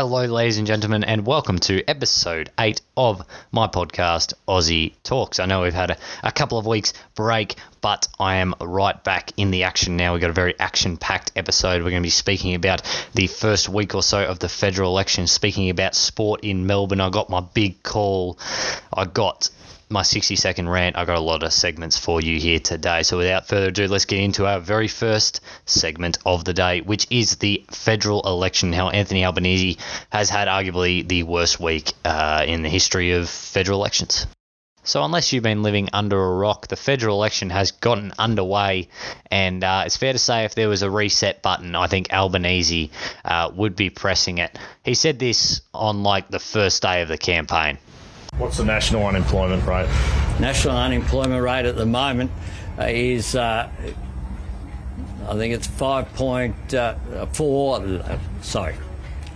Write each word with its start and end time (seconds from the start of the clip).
Hello, 0.00 0.24
ladies 0.26 0.58
and 0.58 0.66
gentlemen, 0.68 1.02
and 1.02 1.26
welcome 1.26 1.58
to 1.58 1.82
episode 1.88 2.52
8 2.56 2.80
of 2.96 3.20
my 3.50 3.66
podcast, 3.66 4.32
Aussie 4.46 4.92
Talks. 5.02 5.40
I 5.40 5.46
know 5.46 5.62
we've 5.62 5.74
had 5.74 5.90
a, 5.90 5.96
a 6.22 6.30
couple 6.30 6.56
of 6.56 6.66
weeks 6.66 6.92
break, 7.16 7.56
but 7.80 8.06
I 8.16 8.36
am 8.36 8.54
right 8.60 9.02
back 9.02 9.32
in 9.36 9.50
the 9.50 9.64
action 9.64 9.96
now. 9.96 10.12
We've 10.12 10.20
got 10.20 10.30
a 10.30 10.34
very 10.34 10.54
action 10.60 10.98
packed 10.98 11.32
episode. 11.34 11.82
We're 11.82 11.90
going 11.90 12.02
to 12.02 12.06
be 12.06 12.10
speaking 12.10 12.54
about 12.54 12.82
the 13.14 13.26
first 13.26 13.68
week 13.68 13.96
or 13.96 14.04
so 14.04 14.22
of 14.24 14.38
the 14.38 14.48
federal 14.48 14.92
election, 14.92 15.26
speaking 15.26 15.68
about 15.68 15.96
sport 15.96 16.44
in 16.44 16.68
Melbourne. 16.68 17.00
I 17.00 17.10
got 17.10 17.28
my 17.28 17.40
big 17.40 17.82
call. 17.82 18.38
I 18.92 19.04
got 19.04 19.50
my 19.90 20.02
60 20.02 20.36
second 20.36 20.68
rant. 20.68 20.96
I 20.96 21.04
got 21.04 21.16
a 21.16 21.20
lot 21.20 21.42
of 21.42 21.52
segments 21.52 21.98
for 21.98 22.20
you 22.20 22.38
here 22.38 22.58
today. 22.58 23.02
So 23.02 23.18
without 23.18 23.48
further 23.48 23.68
ado, 23.68 23.88
let's 23.88 24.04
get 24.04 24.20
into 24.20 24.46
our 24.46 24.60
very 24.60 24.88
first 24.88 25.40
segment 25.66 26.18
of 26.26 26.44
the 26.44 26.52
day, 26.52 26.80
which 26.80 27.06
is 27.10 27.36
the 27.36 27.64
federal 27.70 28.22
election. 28.22 28.72
How 28.72 28.90
Anthony 28.90 29.24
Albanese 29.24 29.78
has 30.10 30.30
had 30.30 30.48
arguably 30.48 31.06
the 31.06 31.22
worst 31.22 31.58
week 31.60 31.92
uh, 32.04 32.44
in 32.46 32.62
the 32.62 32.68
history 32.68 33.12
of 33.12 33.28
federal 33.28 33.80
elections. 33.80 34.26
So, 34.84 35.04
unless 35.04 35.34
you've 35.34 35.42
been 35.42 35.62
living 35.62 35.90
under 35.92 36.18
a 36.18 36.36
rock, 36.36 36.68
the 36.68 36.76
federal 36.76 37.16
election 37.16 37.50
has 37.50 37.72
gotten 37.72 38.14
underway, 38.18 38.88
and 39.30 39.62
uh, 39.62 39.82
it's 39.84 39.98
fair 39.98 40.14
to 40.14 40.18
say 40.18 40.46
if 40.46 40.54
there 40.54 40.70
was 40.70 40.80
a 40.80 40.90
reset 40.90 41.42
button, 41.42 41.76
I 41.76 41.88
think 41.88 42.10
Albanese 42.10 42.90
uh, 43.22 43.50
would 43.54 43.76
be 43.76 43.90
pressing 43.90 44.38
it. 44.38 44.58
He 44.82 44.94
said 44.94 45.18
this 45.18 45.60
on 45.74 46.04
like 46.04 46.30
the 46.30 46.38
first 46.38 46.80
day 46.80 47.02
of 47.02 47.08
the 47.08 47.18
campaign. 47.18 47.76
What's 48.36 48.58
the 48.58 48.64
national 48.64 49.06
unemployment 49.06 49.64
rate? 49.66 49.88
National 50.38 50.76
unemployment 50.76 51.42
rate 51.42 51.64
at 51.66 51.76
the 51.76 51.86
moment 51.86 52.30
uh, 52.78 52.84
is, 52.84 53.34
uh, 53.34 53.68
I 55.28 55.34
think 55.34 55.54
it's 55.54 55.66
5.4. 55.66 58.08
Uh, 58.08 58.18
sorry, 58.42 58.76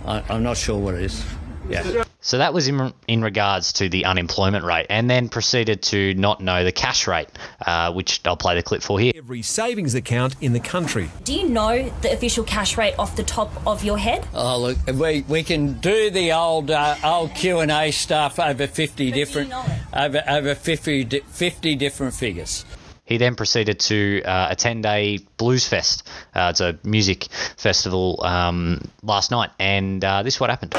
I, 0.05 0.23
I'm 0.29 0.43
not 0.43 0.57
sure 0.57 0.79
what 0.79 0.93
it 0.95 1.03
is. 1.03 1.25
Yeah. 1.69 2.03
So 2.23 2.39
that 2.39 2.53
was 2.53 2.67
in, 2.67 2.93
in 3.07 3.21
regards 3.21 3.73
to 3.73 3.89
the 3.89 4.05
unemployment 4.05 4.65
rate, 4.65 4.87
and 4.89 5.09
then 5.09 5.29
proceeded 5.29 5.83
to 5.83 6.13
not 6.15 6.41
know 6.41 6.63
the 6.63 6.71
cash 6.71 7.07
rate, 7.07 7.29
uh, 7.65 7.93
which 7.93 8.21
I'll 8.25 8.37
play 8.37 8.55
the 8.55 8.63
clip 8.63 8.81
for 8.81 8.99
here. 8.99 9.11
Every 9.15 9.41
savings 9.41 9.93
account 9.93 10.35
in 10.41 10.53
the 10.53 10.59
country. 10.59 11.09
Do 11.23 11.33
you 11.33 11.49
know 11.49 11.89
the 12.01 12.13
official 12.13 12.43
cash 12.43 12.77
rate 12.77 12.95
off 12.97 13.15
the 13.15 13.23
top 13.23 13.51
of 13.67 13.83
your 13.83 13.97
head? 13.97 14.25
Oh 14.33 14.59
look, 14.59 14.77
we, 14.87 15.21
we 15.27 15.43
can 15.43 15.73
do 15.79 16.09
the 16.09 16.31
old 16.31 16.71
uh, 16.71 16.95
old 17.03 17.35
Q 17.35 17.59
and 17.59 17.69
A 17.69 17.91
stuff 17.91 18.39
over 18.39 18.67
fifty 18.67 19.09
But 19.09 19.13
do 19.13 19.19
you 19.19 19.25
different 19.25 19.49
know 19.49 19.65
over 19.95 20.23
over 20.27 20.55
50, 20.55 21.19
50 21.19 21.75
different 21.75 22.13
figures. 22.13 22.65
He 23.05 23.17
then 23.17 23.35
proceeded 23.35 23.79
to 23.81 24.23
uh, 24.23 24.47
attend 24.49 24.85
a 24.85 25.19
blues 25.37 25.67
fest. 25.67 26.07
Uh, 26.33 26.47
it's 26.51 26.61
a 26.61 26.79
music 26.83 27.25
festival 27.57 28.23
um, 28.23 28.81
last 29.01 29.29
night, 29.29 29.51
and 29.59 30.03
uh, 30.03 30.23
this 30.23 30.35
is 30.35 30.39
what 30.39 30.49
happened. 30.49 30.73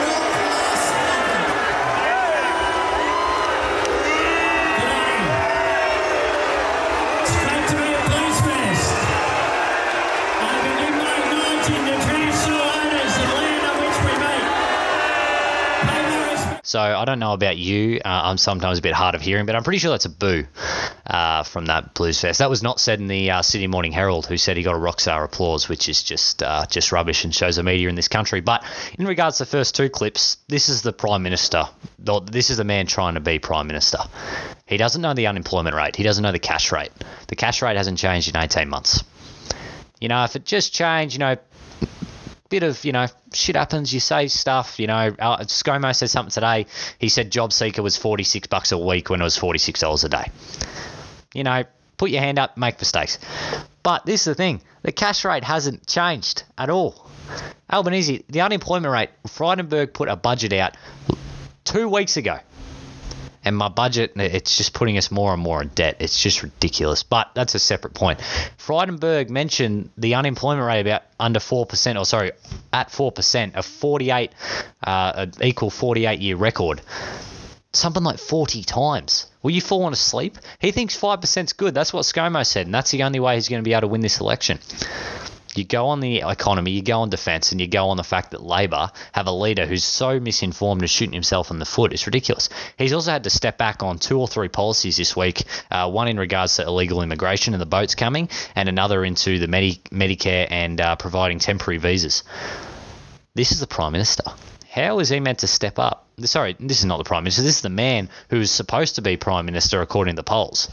So 16.74 16.80
I 16.80 17.04
don't 17.04 17.20
know 17.20 17.34
about 17.34 17.56
you. 17.56 18.00
Uh, 18.04 18.22
I'm 18.24 18.36
sometimes 18.36 18.80
a 18.80 18.82
bit 18.82 18.94
hard 18.94 19.14
of 19.14 19.20
hearing, 19.20 19.46
but 19.46 19.54
I'm 19.54 19.62
pretty 19.62 19.78
sure 19.78 19.92
that's 19.92 20.06
a 20.06 20.10
boo 20.10 20.44
uh, 21.06 21.44
from 21.44 21.66
that 21.66 21.94
blues 21.94 22.20
fest. 22.20 22.40
That 22.40 22.50
was 22.50 22.64
not 22.64 22.80
said 22.80 22.98
in 22.98 23.06
the 23.06 23.30
uh, 23.30 23.42
Sydney 23.42 23.68
Morning 23.68 23.92
Herald, 23.92 24.26
who 24.26 24.36
said 24.36 24.56
he 24.56 24.64
got 24.64 24.74
a 24.74 24.78
rock 24.78 24.98
star 24.98 25.22
applause, 25.22 25.68
which 25.68 25.88
is 25.88 26.02
just 26.02 26.42
uh, 26.42 26.66
just 26.66 26.90
rubbish 26.90 27.22
and 27.22 27.32
shows 27.32 27.54
the 27.54 27.62
media 27.62 27.88
in 27.88 27.94
this 27.94 28.08
country. 28.08 28.40
But 28.40 28.64
in 28.98 29.06
regards 29.06 29.38
to 29.38 29.44
the 29.44 29.50
first 29.50 29.76
two 29.76 29.88
clips, 29.88 30.38
this 30.48 30.68
is 30.68 30.82
the 30.82 30.92
prime 30.92 31.22
minister. 31.22 31.62
This 32.24 32.50
is 32.50 32.56
the 32.56 32.64
man 32.64 32.88
trying 32.88 33.14
to 33.14 33.20
be 33.20 33.38
prime 33.38 33.68
minister. 33.68 33.98
He 34.66 34.76
doesn't 34.76 35.00
know 35.00 35.14
the 35.14 35.28
unemployment 35.28 35.76
rate. 35.76 35.94
He 35.94 36.02
doesn't 36.02 36.24
know 36.24 36.32
the 36.32 36.40
cash 36.40 36.72
rate. 36.72 36.90
The 37.28 37.36
cash 37.36 37.62
rate 37.62 37.76
hasn't 37.76 37.98
changed 37.98 38.34
in 38.34 38.36
18 38.36 38.68
months. 38.68 39.04
You 40.00 40.08
know, 40.08 40.24
if 40.24 40.34
it 40.34 40.44
just 40.44 40.74
changed, 40.74 41.14
you 41.14 41.20
know, 41.20 41.36
bit 42.54 42.62
of 42.62 42.84
you 42.84 42.92
know 42.92 43.06
shit 43.32 43.56
happens. 43.56 43.92
You 43.92 43.98
say 43.98 44.28
stuff. 44.28 44.78
You 44.78 44.86
know, 44.86 45.14
uh, 45.18 45.38
ScoMo 45.38 45.94
said 45.94 46.08
something 46.08 46.30
today. 46.30 46.66
He 47.00 47.08
said 47.08 47.32
job 47.32 47.52
seeker 47.52 47.82
was 47.82 47.96
forty 47.96 48.22
six 48.22 48.46
bucks 48.46 48.70
a 48.70 48.78
week 48.78 49.10
when 49.10 49.20
it 49.20 49.24
was 49.24 49.36
forty 49.36 49.58
six 49.58 49.80
dollars 49.80 50.04
a 50.04 50.08
day. 50.08 50.30
You 51.34 51.42
know, 51.42 51.64
put 51.96 52.10
your 52.10 52.20
hand 52.20 52.38
up, 52.38 52.56
make 52.56 52.78
mistakes. 52.78 53.18
But 53.82 54.06
this 54.06 54.20
is 54.20 54.24
the 54.26 54.34
thing: 54.36 54.62
the 54.82 54.92
cash 54.92 55.24
rate 55.24 55.42
hasn't 55.42 55.88
changed 55.88 56.44
at 56.56 56.70
all. 56.70 57.10
Albanese, 57.72 58.24
the 58.28 58.42
unemployment 58.42 58.92
rate. 58.92 59.10
Frydenberg 59.26 59.92
put 59.92 60.08
a 60.08 60.14
budget 60.14 60.52
out 60.52 60.76
two 61.64 61.88
weeks 61.88 62.16
ago. 62.16 62.38
And 63.44 63.56
my 63.56 63.68
budget, 63.68 64.12
it's 64.16 64.56
just 64.56 64.72
putting 64.72 64.96
us 64.96 65.10
more 65.10 65.32
and 65.32 65.42
more 65.42 65.60
in 65.60 65.68
debt. 65.68 65.96
It's 66.00 66.20
just 66.20 66.42
ridiculous. 66.42 67.02
But 67.02 67.30
that's 67.34 67.54
a 67.54 67.58
separate 67.58 67.94
point. 67.94 68.20
Frydenberg 68.58 69.28
mentioned 69.28 69.90
the 69.98 70.14
unemployment 70.14 70.66
rate 70.66 70.80
about 70.80 71.02
under 71.20 71.40
4%, 71.40 72.00
or 72.00 72.04
sorry, 72.04 72.32
at 72.72 72.88
4%, 72.88 73.52
a 73.54 73.62
48, 73.62 74.30
uh, 74.82 75.26
equal 75.42 75.70
48 75.70 76.20
year 76.20 76.36
record. 76.36 76.80
Something 77.72 78.04
like 78.04 78.18
40 78.18 78.62
times. 78.62 79.26
Were 79.42 79.50
you 79.50 79.60
falling 79.60 79.92
asleep? 79.92 80.38
He 80.58 80.70
thinks 80.70 80.98
5% 80.98 81.44
is 81.44 81.52
good. 81.52 81.74
That's 81.74 81.92
what 81.92 82.04
ScoMo 82.04 82.46
said, 82.46 82.66
and 82.66 82.74
that's 82.74 82.92
the 82.92 83.02
only 83.02 83.20
way 83.20 83.34
he's 83.34 83.48
going 83.48 83.62
to 83.62 83.68
be 83.68 83.74
able 83.74 83.82
to 83.82 83.88
win 83.88 84.00
this 84.00 84.20
election. 84.20 84.58
You 85.56 85.64
go 85.64 85.86
on 85.86 86.00
the 86.00 86.22
economy, 86.26 86.72
you 86.72 86.82
go 86.82 87.00
on 87.00 87.10
defence, 87.10 87.52
and 87.52 87.60
you 87.60 87.68
go 87.68 87.88
on 87.88 87.96
the 87.96 88.04
fact 88.04 88.32
that 88.32 88.42
Labor 88.42 88.90
have 89.12 89.26
a 89.26 89.32
leader 89.32 89.66
who's 89.66 89.84
so 89.84 90.18
misinformed 90.18 90.82
and 90.82 90.90
shooting 90.90 91.12
himself 91.12 91.50
in 91.50 91.58
the 91.58 91.64
foot. 91.64 91.92
It's 91.92 92.06
ridiculous. 92.06 92.48
He's 92.76 92.92
also 92.92 93.12
had 93.12 93.24
to 93.24 93.30
step 93.30 93.58
back 93.58 93.82
on 93.82 93.98
two 93.98 94.18
or 94.18 94.28
three 94.28 94.48
policies 94.48 94.96
this 94.96 95.16
week 95.16 95.44
uh, 95.70 95.90
one 95.90 96.08
in 96.08 96.18
regards 96.18 96.56
to 96.56 96.66
illegal 96.66 97.02
immigration 97.02 97.54
and 97.54 97.60
the 97.60 97.66
boats 97.66 97.94
coming, 97.94 98.28
and 98.54 98.68
another 98.68 99.04
into 99.04 99.38
the 99.38 99.48
Medi- 99.48 99.80
Medicare 99.90 100.46
and 100.50 100.80
uh, 100.80 100.96
providing 100.96 101.38
temporary 101.38 101.78
visas. 101.78 102.24
This 103.34 103.52
is 103.52 103.60
the 103.60 103.66
Prime 103.66 103.92
Minister. 103.92 104.24
How 104.70 104.98
is 104.98 105.08
he 105.08 105.20
meant 105.20 105.40
to 105.40 105.46
step 105.46 105.78
up? 105.78 106.08
Sorry, 106.20 106.56
this 106.58 106.80
is 106.80 106.84
not 106.84 106.98
the 106.98 107.04
Prime 107.04 107.24
Minister. 107.24 107.42
This 107.42 107.56
is 107.56 107.62
the 107.62 107.68
man 107.68 108.08
who 108.30 108.40
is 108.40 108.50
supposed 108.50 108.96
to 108.96 109.02
be 109.02 109.16
Prime 109.16 109.46
Minister 109.46 109.80
according 109.80 110.14
to 110.14 110.20
the 110.20 110.24
polls. 110.24 110.68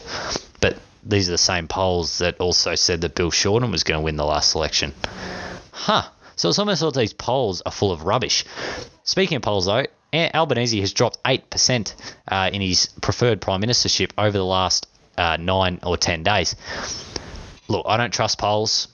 But 0.59 0.77
these 1.03 1.29
are 1.29 1.33
the 1.33 1.37
same 1.37 1.67
polls 1.67 2.19
that 2.19 2.39
also 2.39 2.75
said 2.75 3.01
that 3.01 3.15
Bill 3.15 3.31
Shorten 3.31 3.71
was 3.71 3.83
going 3.83 3.99
to 3.99 4.03
win 4.03 4.15
the 4.15 4.25
last 4.25 4.55
election. 4.55 4.93
Huh. 5.71 6.03
So 6.35 6.49
it's 6.49 6.59
almost 6.59 6.81
like 6.81 6.93
these 6.93 7.13
polls 7.13 7.61
are 7.65 7.71
full 7.71 7.91
of 7.91 8.03
rubbish. 8.03 8.45
Speaking 9.03 9.35
of 9.35 9.41
polls, 9.43 9.65
though, 9.65 9.85
Albanese 10.13 10.79
has 10.79 10.93
dropped 10.93 11.21
8% 11.23 11.93
uh, 12.27 12.49
in 12.51 12.61
his 12.61 12.87
preferred 13.01 13.41
prime 13.41 13.61
ministership 13.61 14.11
over 14.17 14.37
the 14.37 14.45
last 14.45 14.87
uh, 15.17 15.37
nine 15.39 15.79
or 15.83 15.97
10 15.97 16.23
days. 16.23 16.55
Look, 17.67 17.85
I 17.87 17.97
don't 17.97 18.11
trust 18.11 18.37
polls. 18.37 18.87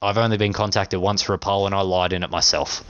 I've 0.00 0.18
only 0.18 0.36
been 0.36 0.52
contacted 0.52 1.00
once 1.00 1.22
for 1.22 1.34
a 1.34 1.38
poll 1.38 1.66
and 1.66 1.74
I 1.74 1.80
lied 1.80 2.12
in 2.12 2.22
it 2.22 2.30
myself. 2.30 2.84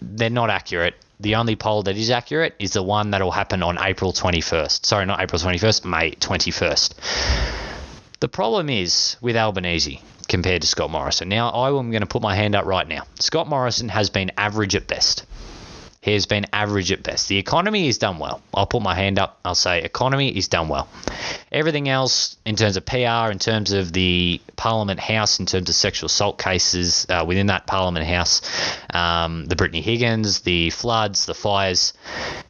They're 0.00 0.30
not 0.30 0.50
accurate. 0.50 0.94
The 1.20 1.36
only 1.36 1.54
poll 1.54 1.84
that 1.84 1.96
is 1.96 2.10
accurate 2.10 2.54
is 2.58 2.72
the 2.72 2.82
one 2.82 3.12
that 3.12 3.22
will 3.22 3.30
happen 3.30 3.62
on 3.62 3.78
April 3.80 4.12
21st. 4.12 4.84
Sorry, 4.84 5.06
not 5.06 5.20
April 5.20 5.40
21st, 5.40 5.84
May 5.84 6.10
21st. 6.12 7.71
The 8.22 8.28
problem 8.28 8.70
is 8.70 9.16
with 9.20 9.36
Albanese 9.36 10.00
compared 10.28 10.62
to 10.62 10.68
Scott 10.68 10.92
Morrison. 10.92 11.28
Now, 11.28 11.48
I 11.48 11.76
am 11.76 11.90
going 11.90 12.02
to 12.02 12.06
put 12.06 12.22
my 12.22 12.36
hand 12.36 12.54
up 12.54 12.64
right 12.66 12.86
now. 12.86 13.02
Scott 13.18 13.48
Morrison 13.48 13.88
has 13.88 14.10
been 14.10 14.30
average 14.38 14.76
at 14.76 14.86
best. 14.86 15.26
Has 16.02 16.26
been 16.26 16.46
average 16.52 16.90
at 16.90 17.04
best. 17.04 17.28
The 17.28 17.38
economy 17.38 17.86
is 17.86 17.96
done 17.96 18.18
well. 18.18 18.42
I'll 18.52 18.66
put 18.66 18.82
my 18.82 18.94
hand 18.94 19.20
up. 19.20 19.38
I'll 19.44 19.54
say 19.54 19.82
economy 19.82 20.36
is 20.36 20.48
done 20.48 20.68
well. 20.68 20.88
Everything 21.52 21.88
else, 21.88 22.36
in 22.44 22.56
terms 22.56 22.76
of 22.76 22.84
PR, 22.84 23.30
in 23.30 23.38
terms 23.38 23.70
of 23.70 23.92
the 23.92 24.40
Parliament 24.56 24.98
House, 24.98 25.38
in 25.38 25.46
terms 25.46 25.68
of 25.68 25.76
sexual 25.76 26.06
assault 26.06 26.38
cases 26.38 27.06
uh, 27.08 27.24
within 27.24 27.46
that 27.46 27.68
Parliament 27.68 28.04
House, 28.04 28.42
um, 28.92 29.44
the 29.46 29.54
Brittany 29.54 29.80
Higgins, 29.80 30.40
the 30.40 30.70
floods, 30.70 31.26
the 31.26 31.34
fires, 31.34 31.92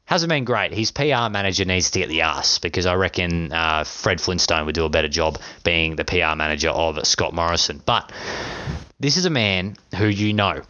hasn't 0.06 0.30
been 0.30 0.44
great. 0.44 0.72
His 0.72 0.90
PR 0.90 1.28
manager 1.30 1.66
needs 1.66 1.90
to 1.90 1.98
get 1.98 2.08
the 2.08 2.22
ass 2.22 2.58
because 2.58 2.86
I 2.86 2.94
reckon 2.94 3.52
uh, 3.52 3.84
Fred 3.84 4.20
Flintstone 4.20 4.64
would 4.66 4.74
do 4.74 4.86
a 4.86 4.90
better 4.90 5.08
job 5.08 5.38
being 5.62 5.96
the 5.96 6.04
PR 6.04 6.36
manager 6.36 6.70
of 6.70 7.06
Scott 7.06 7.34
Morrison. 7.34 7.82
But 7.84 8.12
this 8.98 9.16
is 9.16 9.24
a 9.24 9.30
man 9.30 9.76
who 9.96 10.06
you 10.06 10.32
know. 10.32 10.62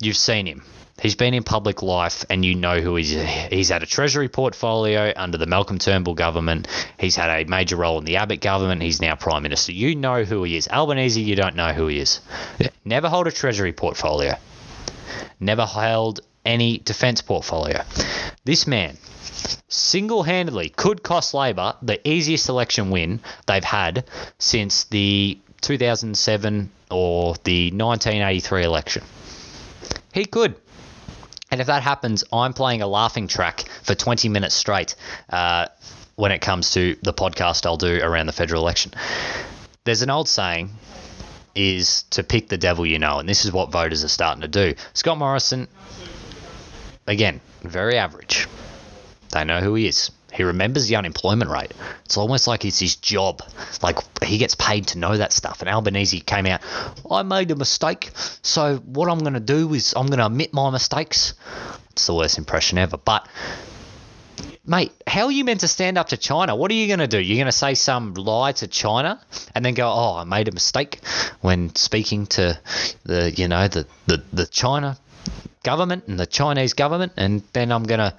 You've 0.00 0.16
seen 0.16 0.46
him. 0.46 0.64
He's 1.00 1.14
been 1.14 1.34
in 1.34 1.44
public 1.44 1.80
life 1.80 2.24
and 2.28 2.44
you 2.44 2.56
know 2.56 2.80
who 2.80 2.96
he's 2.96 3.10
he's 3.10 3.68
had 3.68 3.84
a 3.84 3.86
treasury 3.86 4.28
portfolio 4.28 5.12
under 5.14 5.38
the 5.38 5.46
Malcolm 5.46 5.78
Turnbull 5.78 6.14
government. 6.14 6.66
He's 6.98 7.14
had 7.14 7.30
a 7.30 7.48
major 7.48 7.76
role 7.76 7.98
in 7.98 8.04
the 8.04 8.16
Abbott 8.16 8.40
government. 8.40 8.82
He's 8.82 9.00
now 9.00 9.14
prime 9.14 9.44
minister. 9.44 9.70
You 9.70 9.94
know 9.94 10.24
who 10.24 10.42
he 10.42 10.56
is. 10.56 10.68
Albanese, 10.68 11.20
you 11.20 11.36
don't 11.36 11.54
know 11.54 11.72
who 11.72 11.86
he 11.86 12.00
is. 12.00 12.20
Never 12.84 13.08
hold 13.08 13.28
a 13.28 13.32
treasury 13.32 13.72
portfolio. 13.72 14.34
Never 15.38 15.64
held 15.64 16.20
any 16.44 16.78
defence 16.78 17.22
portfolio. 17.22 17.82
This 18.44 18.66
man 18.66 18.96
single-handedly 19.68 20.70
could 20.70 21.02
cost 21.02 21.34
Labor 21.34 21.74
the 21.82 22.06
easiest 22.08 22.48
election 22.48 22.90
win 22.90 23.20
they've 23.46 23.62
had 23.62 24.04
since 24.38 24.84
the 24.84 25.38
2007 25.60 26.70
or 26.90 27.34
the 27.44 27.70
1983 27.70 28.64
election. 28.64 29.04
He 30.14 30.24
could. 30.24 30.54
And 31.50 31.60
if 31.60 31.66
that 31.66 31.82
happens, 31.82 32.22
I'm 32.32 32.52
playing 32.52 32.82
a 32.82 32.86
laughing 32.86 33.26
track 33.26 33.64
for 33.82 33.94
20 33.94 34.28
minutes 34.28 34.54
straight 34.54 34.94
uh, 35.28 35.66
when 36.14 36.30
it 36.30 36.40
comes 36.40 36.72
to 36.74 36.96
the 37.02 37.12
podcast 37.12 37.66
I'll 37.66 37.76
do 37.76 38.00
around 38.00 38.26
the 38.26 38.32
federal 38.32 38.62
election. 38.62 38.92
There's 39.82 40.02
an 40.02 40.10
old 40.10 40.28
saying 40.28 40.70
is 41.56 42.04
to 42.10 42.22
pick 42.22 42.48
the 42.48 42.56
devil 42.56 42.86
you 42.86 42.98
know, 42.98 43.18
and 43.18 43.28
this 43.28 43.44
is 43.44 43.52
what 43.52 43.70
voters 43.70 44.04
are 44.04 44.08
starting 44.08 44.42
to 44.42 44.48
do. 44.48 44.74
Scott 44.94 45.18
Morrison, 45.18 45.68
again, 47.06 47.40
very 47.62 47.98
average. 47.98 48.48
They 49.30 49.44
know 49.44 49.60
who 49.60 49.74
he 49.74 49.88
is. 49.88 50.10
He 50.34 50.42
remembers 50.42 50.88
the 50.88 50.96
unemployment 50.96 51.50
rate. 51.50 51.72
It's 52.04 52.16
almost 52.16 52.46
like 52.46 52.64
it's 52.64 52.80
his 52.80 52.96
job. 52.96 53.42
Like 53.82 53.98
he 54.22 54.38
gets 54.38 54.54
paid 54.54 54.88
to 54.88 54.98
know 54.98 55.16
that 55.16 55.32
stuff. 55.32 55.60
And 55.60 55.68
Albanese 55.68 56.20
came 56.20 56.46
out, 56.46 56.60
I 57.08 57.22
made 57.22 57.50
a 57.50 57.56
mistake. 57.56 58.10
So 58.42 58.78
what 58.78 59.08
I'm 59.08 59.20
going 59.20 59.34
to 59.34 59.40
do 59.40 59.72
is 59.74 59.94
I'm 59.96 60.06
going 60.06 60.18
to 60.18 60.26
admit 60.26 60.52
my 60.52 60.70
mistakes. 60.70 61.34
It's 61.90 62.06
the 62.06 62.14
worst 62.14 62.38
impression 62.38 62.78
ever. 62.78 62.96
But 62.96 63.28
mate, 64.66 64.92
how 65.06 65.26
are 65.26 65.32
you 65.32 65.44
meant 65.44 65.60
to 65.60 65.68
stand 65.68 65.98
up 65.98 66.08
to 66.08 66.16
China? 66.16 66.56
What 66.56 66.70
are 66.70 66.74
you 66.74 66.88
going 66.88 66.98
to 66.98 67.06
do? 67.06 67.20
You're 67.20 67.36
going 67.36 67.46
to 67.46 67.52
say 67.52 67.74
some 67.74 68.14
lie 68.14 68.52
to 68.52 68.66
China 68.66 69.20
and 69.54 69.64
then 69.64 69.74
go, 69.74 69.86
"Oh, 69.86 70.16
I 70.16 70.24
made 70.24 70.48
a 70.48 70.52
mistake 70.52 71.00
when 71.40 71.74
speaking 71.76 72.26
to 72.26 72.58
the, 73.04 73.30
you 73.30 73.48
know, 73.48 73.68
the 73.68 73.86
the, 74.06 74.22
the 74.32 74.46
China 74.46 74.98
government 75.64 76.04
and 76.06 76.20
the 76.20 76.26
Chinese 76.26 76.74
government, 76.74 77.12
and 77.16 77.42
then 77.52 77.72
I'm 77.72 77.82
gonna 77.82 78.14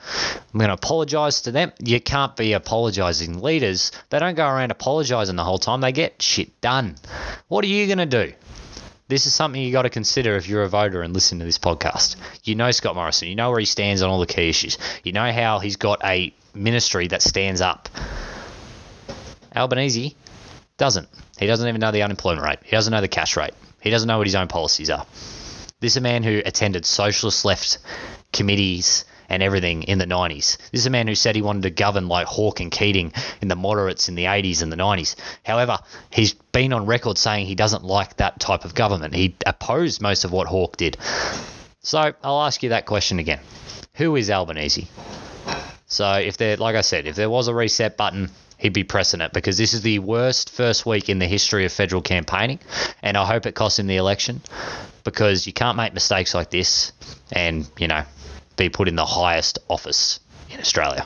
I'm 0.54 0.60
gonna 0.60 0.74
apologise 0.74 1.42
to 1.42 1.52
them. 1.52 1.72
You 1.80 2.02
can't 2.02 2.36
be 2.36 2.54
apologising 2.54 3.42
leaders. 3.42 3.92
They 4.10 4.20
don't 4.20 4.36
go 4.36 4.46
around 4.46 4.72
apologising 4.72 5.38
the 5.38 5.44
whole 5.44 5.60
time. 5.60 5.80
They 5.80 5.94
get 5.94 6.22
shit 6.22 6.60
done. 6.60 6.96
What 7.48 7.64
are 7.64 7.70
you 7.70 7.88
gonna 7.88 8.06
do? 8.06 8.34
This 9.08 9.28
is 9.28 9.36
something 9.36 9.62
you 9.62 9.72
got 9.72 9.84
to 9.84 9.92
consider 9.92 10.36
if 10.36 10.48
you're 10.50 10.64
a 10.64 10.68
voter 10.68 11.04
and 11.04 11.14
listen 11.14 11.38
to 11.38 11.46
this 11.46 11.60
podcast. 11.60 12.16
You 12.44 12.56
know 12.56 12.72
Scott 12.72 12.96
Morrison. 12.96 13.28
You 13.28 13.36
know 13.36 13.52
where 13.52 13.60
he 13.60 13.66
stands 13.66 14.02
on 14.02 14.10
all 14.10 14.20
the 14.20 14.26
key 14.26 14.50
issues. 14.50 14.80
You 15.04 15.12
know 15.12 15.32
how 15.32 15.60
he's 15.60 15.76
got 15.76 16.04
a 16.04 16.34
ministry 16.56 17.08
that 17.10 17.22
stands 17.22 17.62
up. 17.62 17.88
Albanese 19.56 20.16
doesn't. 20.78 21.08
He 21.38 21.46
doesn't 21.46 21.68
even 21.68 21.82
know 21.82 21.92
the 21.92 22.02
unemployment 22.02 22.46
rate. 22.46 22.60
He 22.64 22.72
doesn't 22.72 22.92
know 22.92 23.02
the 23.02 23.08
cash 23.08 23.38
rate. 23.38 23.54
He 23.80 23.92
doesn't 23.92 24.08
know 24.08 24.18
what 24.18 24.26
his 24.26 24.36
own 24.36 24.48
policies 24.48 24.90
are. 24.90 25.06
This 25.86 25.94
is 25.94 25.98
a 25.98 26.02
man 26.02 26.24
who 26.24 26.42
attended 26.44 26.84
socialist 26.84 27.46
left 27.46 27.78
committees 28.34 29.06
and 29.30 29.44
everything 29.44 29.84
in 29.84 30.00
the 30.00 30.08
90s. 30.08 30.58
This 30.72 30.82
is 30.82 30.88
a 30.88 30.90
man 30.90 31.08
who 31.08 31.14
said 31.14 31.36
he 31.36 31.44
wanted 31.44 31.62
to 31.62 31.70
govern 31.70 32.08
like 32.08 32.26
Hawke 32.26 32.60
and 32.60 32.72
Keating 32.72 33.14
in 33.40 33.50
the 33.50 33.56
moderates 33.56 34.10
in 34.10 34.16
the 34.16 34.24
80s 34.24 34.64
and 34.64 34.72
the 34.72 34.78
90s. 34.78 35.16
However, 35.46 35.78
he's 36.10 36.34
been 36.34 36.74
on 36.74 36.88
record 36.88 37.20
saying 37.20 37.46
he 37.46 37.54
doesn't 37.54 37.84
like 37.84 38.18
that 38.18 38.40
type 38.40 38.66
of 38.66 38.74
government. 38.74 39.14
He 39.14 39.36
opposed 39.46 40.02
most 40.02 40.26
of 40.26 40.32
what 40.32 40.48
Hawke 40.48 40.76
did. 40.76 40.98
So 41.84 42.14
I'll 42.24 42.42
ask 42.42 42.64
you 42.64 42.70
that 42.70 42.88
question 42.88 43.20
again. 43.20 43.42
Who 43.94 44.16
is 44.16 44.32
Albanese? 44.32 44.88
So 45.86 46.14
if 46.14 46.38
there, 46.38 46.58
like 46.58 46.76
I 46.76 46.82
said, 46.82 47.06
if 47.06 47.16
there 47.16 47.30
was 47.30 47.48
a 47.48 47.54
reset 47.54 47.96
button, 47.96 48.32
he'd 48.57 48.74
be 48.74 48.84
pressing 48.84 49.22
it 49.22 49.34
because 49.34 49.57
this 49.57 49.74
is 49.74 49.81
the 49.81 50.00
worst 50.00 50.50
first 50.50 50.86
week 50.86 51.10
in 51.10 51.19
the 51.19 51.28
history 51.28 51.66
of 51.66 51.72
federal 51.72 52.02
campaigning, 52.02 52.60
and 53.02 53.18
I 53.18 53.25
hope 53.25 53.46
it 53.46 53.56
costs 53.56 53.80
him 53.80 53.88
the 53.88 53.98
election 53.98 54.42
because 55.04 55.46
you 55.48 55.54
can't 55.54 55.78
make 55.78 55.94
mistakes 55.94 56.34
like 56.34 56.50
this 56.50 56.92
and 57.31 57.69
you 57.78 57.88
know 57.88 58.04
be 58.57 58.69
put 58.69 58.88
in 58.88 58.96
the 58.96 59.06
highest 59.06 59.60
office 59.69 60.19
in 60.50 60.60
Australia. 60.60 61.06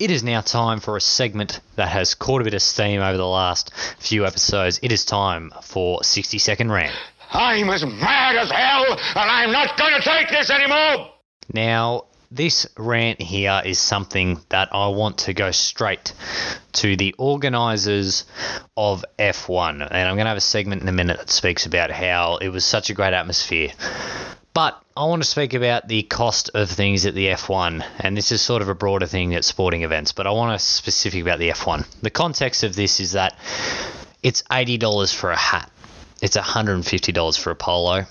It 0.00 0.10
is 0.10 0.22
now 0.22 0.40
time 0.40 0.80
for 0.80 0.96
a 0.96 1.00
segment 1.00 1.60
that 1.76 1.88
has 1.88 2.14
caught 2.14 2.40
a 2.40 2.44
bit 2.44 2.54
of 2.54 2.62
steam 2.62 3.02
over 3.02 3.18
the 3.18 3.26
last 3.26 3.70
few 3.98 4.24
episodes. 4.24 4.80
It 4.82 4.92
is 4.92 5.04
time 5.04 5.52
for 5.62 6.02
60 6.02 6.38
second 6.38 6.72
rant. 6.72 6.96
I'm 7.32 7.70
as 7.70 7.84
mad 7.84 8.36
as 8.36 8.50
hell, 8.50 8.84
and 8.90 9.30
I'm 9.30 9.52
not 9.52 9.76
going 9.76 9.94
to 9.94 10.00
take 10.00 10.30
this 10.30 10.50
anymore! 10.50 11.12
Now, 11.52 12.04
this 12.30 12.66
rant 12.76 13.20
here 13.20 13.60
is 13.64 13.78
something 13.78 14.40
that 14.50 14.68
I 14.72 14.88
want 14.88 15.18
to 15.18 15.34
go 15.34 15.50
straight 15.50 16.12
to 16.74 16.96
the 16.96 17.14
organisers 17.18 18.24
of 18.76 19.04
F1. 19.18 19.88
And 19.90 20.08
I'm 20.08 20.14
going 20.14 20.26
to 20.26 20.30
have 20.30 20.36
a 20.36 20.40
segment 20.40 20.82
in 20.82 20.88
a 20.88 20.92
minute 20.92 21.18
that 21.18 21.30
speaks 21.30 21.66
about 21.66 21.90
how 21.90 22.36
it 22.36 22.48
was 22.48 22.64
such 22.64 22.90
a 22.90 22.94
great 22.94 23.14
atmosphere. 23.14 23.70
But 24.54 24.80
I 24.96 25.04
want 25.06 25.22
to 25.22 25.28
speak 25.28 25.54
about 25.54 25.88
the 25.88 26.02
cost 26.02 26.50
of 26.54 26.68
things 26.68 27.06
at 27.06 27.14
the 27.14 27.28
F1, 27.28 27.84
and 28.00 28.16
this 28.16 28.32
is 28.32 28.42
sort 28.42 28.62
of 28.62 28.68
a 28.68 28.74
broader 28.74 29.06
thing 29.06 29.34
at 29.34 29.44
sporting 29.44 29.82
events, 29.82 30.12
but 30.12 30.26
I 30.26 30.30
want 30.30 30.58
to 30.58 30.64
specific 30.64 31.22
about 31.22 31.38
the 31.38 31.50
F1. 31.50 31.86
The 32.02 32.10
context 32.10 32.64
of 32.64 32.74
this 32.74 33.00
is 33.00 33.12
that 33.12 33.38
it's 34.22 34.42
$80 34.42 35.14
for 35.14 35.30
a 35.30 35.36
hat. 35.36 35.70
It's 36.20 36.36
$150 36.36 37.38
for 37.38 37.50
a 37.50 37.56
polo. 37.56 38.04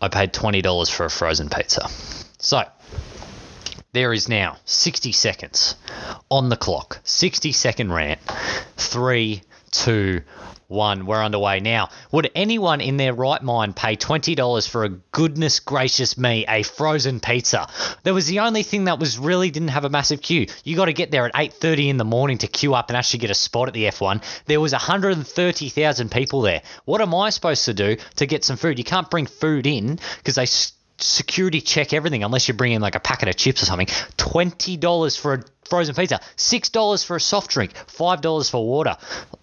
I 0.00 0.08
paid 0.08 0.32
$20 0.32 0.90
for 0.90 1.06
a 1.06 1.10
frozen 1.10 1.48
pizza. 1.48 1.88
So, 2.38 2.64
there 3.92 4.12
is 4.12 4.28
now 4.28 4.56
60 4.64 5.12
seconds 5.12 5.76
on 6.30 6.48
the 6.48 6.56
clock. 6.56 7.00
60 7.04 7.52
second 7.52 7.92
rant. 7.92 8.20
Three, 8.76 9.42
two, 9.70 10.22
one. 10.68 11.06
We're 11.06 11.22
underway 11.22 11.60
now. 11.60 11.90
Would 12.12 12.30
anyone 12.34 12.80
in 12.80 12.96
their 12.96 13.12
right 13.12 13.42
mind 13.42 13.76
pay 13.76 13.96
$20 13.96 14.68
for 14.68 14.84
a 14.84 14.88
goodness 14.88 15.60
gracious 15.60 16.16
me, 16.16 16.44
a 16.48 16.62
frozen 16.62 17.20
pizza? 17.20 17.68
That 18.02 18.14
was 18.14 18.26
the 18.26 18.40
only 18.40 18.62
thing 18.62 18.84
that 18.84 18.98
was 18.98 19.18
really 19.18 19.50
didn't 19.50 19.68
have 19.68 19.84
a 19.84 19.90
massive 19.90 20.20
queue. 20.20 20.46
You 20.64 20.76
got 20.76 20.86
to 20.86 20.92
get 20.92 21.10
there 21.10 21.26
at 21.26 21.34
8:30 21.34 21.88
in 21.88 21.96
the 21.96 22.04
morning 22.04 22.38
to 22.38 22.46
queue 22.46 22.74
up 22.74 22.90
and 22.90 22.96
actually 22.96 23.20
get 23.20 23.30
a 23.30 23.34
spot 23.34 23.68
at 23.68 23.74
the 23.74 23.84
F1. 23.84 24.22
There 24.46 24.60
was 24.60 24.72
130,000 24.72 26.10
people 26.10 26.42
there. 26.42 26.62
What 26.84 27.00
am 27.00 27.14
I 27.14 27.30
supposed 27.30 27.64
to 27.66 27.74
do 27.74 27.96
to 28.16 28.26
get 28.26 28.44
some 28.44 28.56
food? 28.56 28.78
You 28.78 28.84
can't 28.84 29.10
bring 29.10 29.26
food 29.26 29.66
in 29.66 29.98
because 30.18 30.34
they 30.36 30.46
security 30.98 31.60
check 31.60 31.92
everything 31.92 32.22
unless 32.22 32.48
you 32.48 32.54
bring 32.54 32.72
in 32.72 32.80
like 32.80 32.94
a 32.94 33.00
packet 33.00 33.28
of 33.28 33.36
chips 33.36 33.62
or 33.62 33.66
something. 33.66 33.88
Twenty 34.16 34.76
dollars 34.76 35.16
for 35.16 35.34
a 35.34 35.44
frozen 35.68 35.94
pizza, 35.94 36.20
six 36.36 36.68
dollars 36.68 37.04
for 37.04 37.16
a 37.16 37.20
soft 37.20 37.50
drink, 37.50 37.74
five 37.86 38.20
dollars 38.20 38.50
for 38.50 38.64
water. 38.66 38.96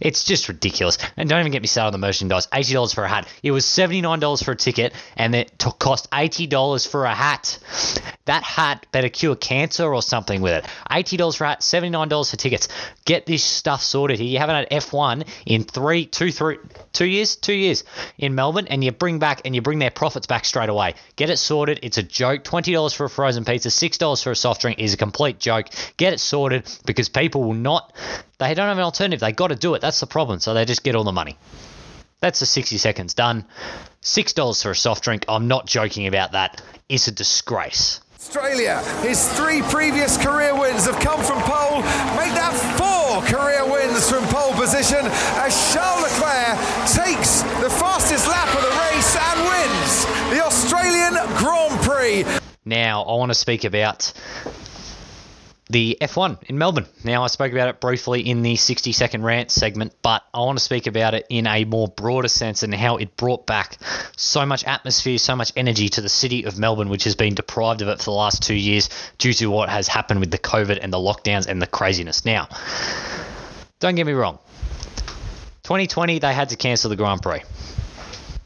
it's 0.00 0.24
just 0.24 0.48
ridiculous. 0.48 0.98
And 1.16 1.28
don't 1.28 1.40
even 1.40 1.52
get 1.52 1.62
me 1.62 1.68
started 1.68 1.88
on 1.88 1.92
the 1.92 2.06
merchandise. 2.06 2.48
Eighty 2.52 2.72
dollars 2.72 2.92
for 2.92 3.04
a 3.04 3.08
hat. 3.08 3.28
It 3.42 3.50
was 3.50 3.64
seventy 3.64 4.00
nine 4.00 4.20
dollars 4.20 4.42
for 4.42 4.52
a 4.52 4.56
ticket, 4.56 4.92
and 5.16 5.34
it 5.34 5.58
t- 5.58 5.70
cost 5.78 6.08
eighty 6.12 6.46
dollars 6.46 6.86
for 6.86 7.04
a 7.04 7.14
hat. 7.14 7.58
That 8.26 8.42
hat 8.42 8.86
better 8.92 9.08
cure 9.08 9.36
cancer 9.36 9.92
or 9.92 10.02
something 10.02 10.40
with 10.40 10.64
it. 10.64 10.70
Eighty 10.90 11.16
dollars 11.16 11.36
for 11.36 11.44
a 11.44 11.48
hat, 11.48 11.62
seventy 11.62 11.90
nine 11.90 12.08
dollars 12.08 12.30
for 12.30 12.36
tickets. 12.36 12.68
Get 13.04 13.26
this 13.26 13.44
stuff 13.44 13.82
sorted 13.82 14.18
here. 14.18 14.28
You 14.28 14.38
haven't 14.38 14.56
had 14.56 14.68
F 14.70 14.92
one 14.92 15.24
in 15.46 15.64
three, 15.64 16.06
two, 16.06 16.32
three, 16.32 16.58
two 16.92 17.06
years, 17.06 17.36
two 17.36 17.54
years 17.54 17.84
in 18.18 18.34
Melbourne, 18.34 18.66
and 18.68 18.82
you 18.82 18.92
bring 18.92 19.18
back 19.18 19.42
and 19.44 19.54
you 19.54 19.62
bring 19.62 19.78
their 19.78 19.90
profits 19.90 20.26
back 20.26 20.44
straight 20.44 20.68
away. 20.68 20.94
Get 21.16 21.30
it 21.30 21.36
sorted. 21.36 21.80
It's 21.82 21.98
a 21.98 22.02
joke. 22.02 22.44
Twenty 22.44 22.72
dollars 22.72 22.94
for 22.94 23.04
a 23.04 23.10
frozen 23.10 23.44
pizza, 23.44 23.70
six 23.70 23.98
dollars 23.98 24.22
for 24.22 24.30
a 24.30 24.36
soft 24.36 24.62
drink 24.62 24.78
is 24.84 24.94
a 24.94 24.96
complete 24.96 25.38
joke. 25.38 25.68
Get 25.96 26.12
it 26.12 26.20
sorted 26.20 26.70
because 26.86 27.08
people 27.08 27.42
will 27.42 27.54
not. 27.54 27.92
They 28.38 28.54
don't 28.54 28.68
have 28.68 28.78
an 28.78 28.84
alternative. 28.84 29.20
They 29.20 29.32
got 29.32 29.48
to 29.48 29.56
do 29.56 29.74
it. 29.74 29.80
That's 29.80 30.00
the 30.00 30.06
problem. 30.06 30.40
So 30.40 30.54
they 30.54 30.64
just 30.64 30.84
get 30.84 30.94
all 30.94 31.04
the 31.04 31.12
money. 31.12 31.36
That's 32.20 32.40
the 32.40 32.46
60 32.46 32.78
seconds 32.78 33.14
done. 33.14 33.44
$6 34.02 34.62
for 34.62 34.70
a 34.70 34.76
soft 34.76 35.04
drink. 35.04 35.24
I'm 35.28 35.48
not 35.48 35.66
joking 35.66 36.06
about 36.06 36.32
that. 36.32 36.62
It's 36.88 37.08
a 37.08 37.12
disgrace. 37.12 38.00
Australia, 38.14 38.78
his 39.02 39.28
three 39.34 39.60
previous 39.62 40.16
career 40.16 40.58
wins 40.58 40.86
have 40.86 40.98
come 41.00 41.22
from 41.22 41.38
pole. 41.42 41.82
Make 42.16 42.32
that 42.32 42.56
four 42.80 43.20
career 43.28 43.70
wins 43.70 44.08
from 44.08 44.24
pole 44.28 44.54
position 44.54 45.00
as 45.44 45.52
Charles 45.74 46.02
Leclerc 46.04 46.56
takes 46.88 47.42
the 47.60 47.68
fastest 47.68 48.26
lap 48.26 48.48
of 48.56 48.62
the 48.62 48.72
race 48.88 49.16
and 49.20 49.38
wins 49.44 50.04
the 50.32 50.42
Australian 50.42 51.14
Grand 51.36 51.78
Prix. 51.82 52.24
Now, 52.64 53.02
I 53.02 53.12
want 53.16 53.30
to 53.30 53.34
speak 53.34 53.64
about 53.64 54.10
the 55.68 55.96
F1 56.00 56.42
in 56.44 56.58
Melbourne. 56.58 56.86
Now, 57.04 57.24
I 57.24 57.28
spoke 57.28 57.52
about 57.52 57.68
it 57.68 57.80
briefly 57.80 58.20
in 58.20 58.42
the 58.42 58.56
60 58.56 58.92
second 58.92 59.22
rant 59.22 59.50
segment, 59.50 59.94
but 60.02 60.22
I 60.34 60.40
want 60.40 60.58
to 60.58 60.64
speak 60.64 60.86
about 60.86 61.14
it 61.14 61.26
in 61.30 61.46
a 61.46 61.64
more 61.64 61.88
broader 61.88 62.28
sense 62.28 62.62
and 62.62 62.74
how 62.74 62.96
it 62.96 63.16
brought 63.16 63.46
back 63.46 63.78
so 64.16 64.44
much 64.44 64.64
atmosphere, 64.64 65.16
so 65.16 65.34
much 65.36 65.52
energy 65.56 65.88
to 65.90 66.02
the 66.02 66.08
city 66.08 66.44
of 66.44 66.58
Melbourne, 66.58 66.90
which 66.90 67.04
has 67.04 67.16
been 67.16 67.34
deprived 67.34 67.80
of 67.80 67.88
it 67.88 67.98
for 67.98 68.04
the 68.04 68.10
last 68.10 68.42
two 68.42 68.54
years 68.54 68.90
due 69.18 69.32
to 69.34 69.46
what 69.46 69.70
has 69.70 69.88
happened 69.88 70.20
with 70.20 70.30
the 70.30 70.38
COVID 70.38 70.78
and 70.82 70.92
the 70.92 70.98
lockdowns 70.98 71.46
and 71.46 71.62
the 71.62 71.66
craziness. 71.66 72.24
Now, 72.26 72.48
don't 73.80 73.94
get 73.94 74.06
me 74.06 74.12
wrong. 74.12 74.38
2020, 75.62 76.18
they 76.18 76.34
had 76.34 76.50
to 76.50 76.56
cancel 76.56 76.90
the 76.90 76.96
Grand 76.96 77.22
Prix. 77.22 77.40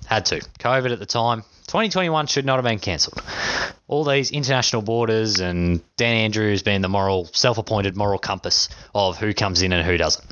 Had 0.07 0.27
to. 0.27 0.41
COVID 0.61 0.93
at 0.93 1.01
the 1.01 1.07
time. 1.07 1.43
2021 1.69 2.27
should 2.29 2.47
not 2.47 2.57
have 2.57 2.65
been 2.65 2.79
cancelled. 2.79 3.23
All 3.89 4.03
these 4.03 4.31
international 4.31 4.81
borders 4.81 5.41
and 5.41 5.83
Dan 5.97 6.17
Andrews 6.17 6.63
being 6.63 6.81
the 6.81 6.89
moral, 6.89 7.27
self-appointed 7.27 7.95
moral 7.95 8.19
compass 8.19 8.71
of 8.95 9.19
who 9.19 9.35
comes 9.35 9.61
in 9.61 9.73
and 9.73 9.87
who 9.87 9.99
doesn't. 9.99 10.25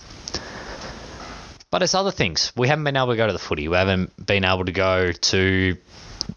But 1.71 1.83
it's 1.83 1.95
other 1.95 2.11
things. 2.11 2.52
We 2.57 2.69
haven't 2.69 2.85
been 2.85 2.97
able 2.97 3.09
to 3.09 3.16
go 3.16 3.26
to 3.26 3.35
the 3.35 3.38
footy. 3.38 3.69
We 3.69 3.76
haven't 3.76 4.25
been 4.25 4.47
able 4.47 4.64
to 4.64 4.73
go 4.73 5.12
to 5.12 5.76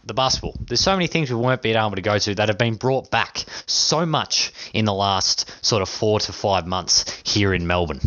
the 0.03 0.13
basketball. 0.13 0.55
There's 0.67 0.81
so 0.81 0.93
many 0.93 1.07
things 1.07 1.29
we 1.29 1.37
weren't 1.37 1.61
being 1.61 1.77
able 1.77 1.95
to 1.95 2.01
go 2.01 2.17
to 2.17 2.35
that 2.35 2.49
have 2.49 2.57
been 2.57 2.75
brought 2.75 3.09
back 3.09 3.45
so 3.67 4.05
much 4.05 4.51
in 4.73 4.83
the 4.83 4.93
last 4.93 5.49
sort 5.65 5.81
of 5.81 5.87
four 5.87 6.19
to 6.19 6.33
five 6.33 6.67
months 6.67 7.21
here 7.23 7.53
in 7.53 7.65
Melbourne. 7.65 8.01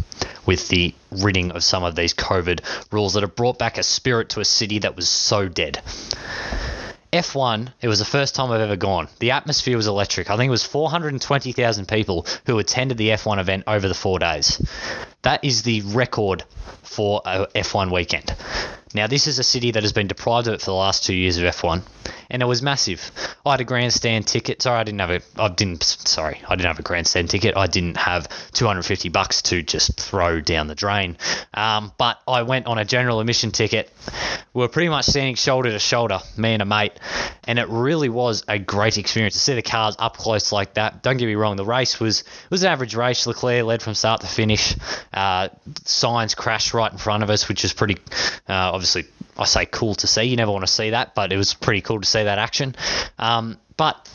with 0.44 0.68
the 0.68 0.94
ridding 1.10 1.52
of 1.52 1.62
some 1.62 1.84
of 1.84 1.94
these 1.94 2.14
COVID 2.14 2.60
rules 2.92 3.14
that 3.14 3.22
have 3.22 3.36
brought 3.36 3.58
back 3.58 3.78
a 3.78 3.82
spirit 3.82 4.30
to 4.30 4.40
a 4.40 4.44
city 4.44 4.80
that 4.80 4.96
was 4.96 5.08
so 5.08 5.48
dead. 5.48 5.80
F1, 7.12 7.70
it 7.82 7.88
was 7.88 7.98
the 7.98 8.06
first 8.06 8.34
time 8.34 8.50
I've 8.50 8.62
ever 8.62 8.76
gone. 8.76 9.06
The 9.18 9.32
atmosphere 9.32 9.76
was 9.76 9.86
electric. 9.86 10.30
I 10.30 10.36
think 10.38 10.48
it 10.48 10.50
was 10.50 10.64
420,000 10.64 11.86
people 11.86 12.26
who 12.46 12.58
attended 12.58 12.96
the 12.96 13.10
F1 13.10 13.38
event 13.38 13.64
over 13.66 13.86
the 13.86 13.94
four 13.94 14.18
days. 14.18 14.66
That 15.20 15.44
is 15.44 15.62
the 15.62 15.82
record 15.82 16.42
for 16.82 17.20
a 17.26 17.46
F1 17.54 17.92
weekend. 17.92 18.34
Now, 18.94 19.06
this 19.06 19.26
is 19.26 19.38
a 19.38 19.44
city 19.44 19.70
that 19.72 19.82
has 19.82 19.92
been 19.92 20.06
deprived 20.06 20.48
of 20.48 20.54
it 20.54 20.60
for 20.60 20.66
the 20.66 20.74
last 20.74 21.04
two 21.04 21.14
years 21.14 21.38
of 21.38 21.44
F1, 21.44 21.82
and 22.30 22.42
it 22.42 22.46
was 22.46 22.62
massive. 22.62 23.10
I 23.44 23.52
had 23.52 23.60
a 23.60 23.64
grandstand 23.64 24.26
ticket. 24.26 24.62
Sorry, 24.62 24.78
I 24.78 24.84
didn't 24.84 25.00
have 25.00 25.10
a. 25.10 25.20
I 25.36 25.48
didn't. 25.48 25.82
Sorry, 25.82 26.40
I 26.46 26.56
didn't 26.56 26.68
have 26.68 26.78
a 26.78 26.82
grandstand 26.82 27.30
ticket. 27.30 27.56
I 27.56 27.66
didn't 27.66 27.96
have 27.96 28.28
250 28.52 29.08
bucks 29.08 29.42
to 29.42 29.62
just 29.62 29.98
throw 29.98 30.40
down 30.40 30.66
the 30.66 30.74
drain. 30.74 31.16
Um, 31.54 31.92
but 31.96 32.18
I 32.28 32.42
went 32.42 32.66
on 32.66 32.78
a 32.78 32.84
general 32.84 33.20
admission 33.20 33.50
ticket. 33.50 33.90
We 34.54 34.60
were 34.60 34.68
pretty 34.68 34.90
much 34.90 35.06
standing 35.06 35.34
shoulder 35.36 35.70
to 35.70 35.78
shoulder, 35.78 36.20
me 36.36 36.52
and 36.52 36.62
a 36.62 36.66
mate, 36.66 36.92
and 37.44 37.58
it 37.58 37.68
really 37.68 38.10
was 38.10 38.44
a 38.46 38.58
great 38.58 38.98
experience 38.98 39.34
to 39.34 39.40
see 39.40 39.54
the 39.54 39.62
cars 39.62 39.96
up 39.98 40.18
close 40.18 40.52
like 40.52 40.74
that. 40.74 41.02
Don't 41.02 41.16
get 41.16 41.26
me 41.26 41.34
wrong, 41.34 41.56
the 41.56 41.64
race 41.64 41.98
was 41.98 42.24
was 42.50 42.62
an 42.62 42.70
average 42.70 42.94
race. 42.94 43.26
Leclerc 43.26 43.64
led 43.64 43.82
from 43.82 43.94
start 43.94 44.20
to 44.20 44.26
finish. 44.26 44.76
Uh, 45.12 45.48
Sainz 45.84 46.36
crashed 46.36 46.74
right 46.74 46.92
in 46.92 46.98
front 46.98 47.22
of 47.22 47.30
us, 47.30 47.48
which 47.48 47.64
is 47.64 47.72
pretty 47.72 47.96
uh, 48.48 48.70
obviously. 48.82 49.04
I 49.38 49.44
say 49.44 49.64
cool 49.64 49.94
to 49.94 50.06
see. 50.06 50.24
You 50.24 50.36
never 50.36 50.50
want 50.50 50.66
to 50.66 50.72
see 50.72 50.90
that, 50.90 51.14
but 51.14 51.32
it 51.32 51.36
was 51.36 51.54
pretty 51.54 51.80
cool 51.80 52.00
to 52.00 52.06
see 52.06 52.24
that 52.24 52.38
action. 52.38 52.74
Um, 53.18 53.58
but 53.76 54.08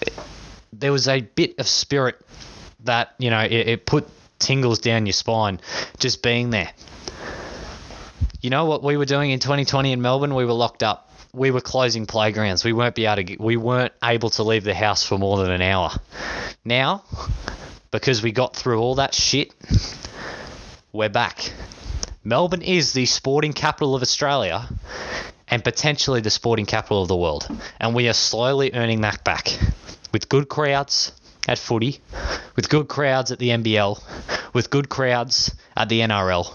there 0.73 0.91
was 0.91 1.07
a 1.07 1.21
bit 1.21 1.57
of 1.57 1.67
spirit 1.67 2.19
that 2.83 3.15
you 3.17 3.29
know 3.29 3.39
it, 3.39 3.51
it 3.53 3.85
put 3.85 4.07
tingles 4.39 4.79
down 4.79 5.05
your 5.05 5.13
spine 5.13 5.59
just 5.99 6.21
being 6.21 6.49
there. 6.49 6.69
You 8.41 8.49
know 8.49 8.65
what 8.65 8.83
we 8.83 8.97
were 8.97 9.05
doing 9.05 9.31
in 9.31 9.39
2020 9.39 9.93
in 9.93 10.01
Melbourne? 10.01 10.35
We 10.35 10.45
were 10.45 10.53
locked 10.53 10.83
up. 10.83 11.11
We 11.33 11.49
were 11.49 11.61
closing 11.61 12.05
playgrounds. 12.05 12.63
We 12.63 12.73
weren't 12.73 12.93
be 12.93 13.05
able 13.05 13.15
to. 13.15 13.23
Get, 13.23 13.39
we 13.39 13.57
weren't 13.57 13.93
able 14.03 14.29
to 14.31 14.43
leave 14.43 14.65
the 14.65 14.75
house 14.75 15.03
for 15.03 15.17
more 15.17 15.37
than 15.37 15.51
an 15.51 15.61
hour. 15.61 15.91
Now, 16.65 17.03
because 17.89 18.21
we 18.21 18.33
got 18.33 18.55
through 18.55 18.79
all 18.79 18.95
that 18.95 19.13
shit, 19.13 19.53
we're 20.91 21.09
back. 21.09 21.51
Melbourne 22.27 22.61
is 22.61 22.91
the 22.91 23.05
sporting 23.05 23.53
capital 23.53 23.95
of 23.95 24.01
Australia 24.01 24.67
and 25.47 25.63
potentially 25.63 26.19
the 26.19 26.29
sporting 26.29 26.65
capital 26.65 27.01
of 27.01 27.07
the 27.07 27.15
world. 27.15 27.47
And 27.79 27.95
we 27.95 28.09
are 28.09 28.13
slowly 28.13 28.71
earning 28.73 28.99
that 28.99 29.23
back 29.23 29.57
with 30.11 30.27
good 30.27 30.49
crowds 30.49 31.13
at 31.47 31.57
footy, 31.57 32.01
with 32.57 32.67
good 32.67 32.89
crowds 32.89 33.31
at 33.31 33.39
the 33.39 33.51
NBL, 33.51 34.03
with 34.51 34.69
good 34.69 34.89
crowds 34.89 35.55
at 35.77 35.87
the 35.87 36.01
NRL, 36.01 36.53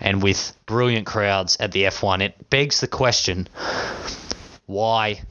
and 0.00 0.22
with 0.22 0.52
brilliant 0.66 1.06
crowds 1.06 1.56
at 1.60 1.72
the 1.72 1.84
F1. 1.84 2.20
It 2.20 2.50
begs 2.50 2.80
the 2.80 2.86
question 2.86 3.48
why 4.66 5.22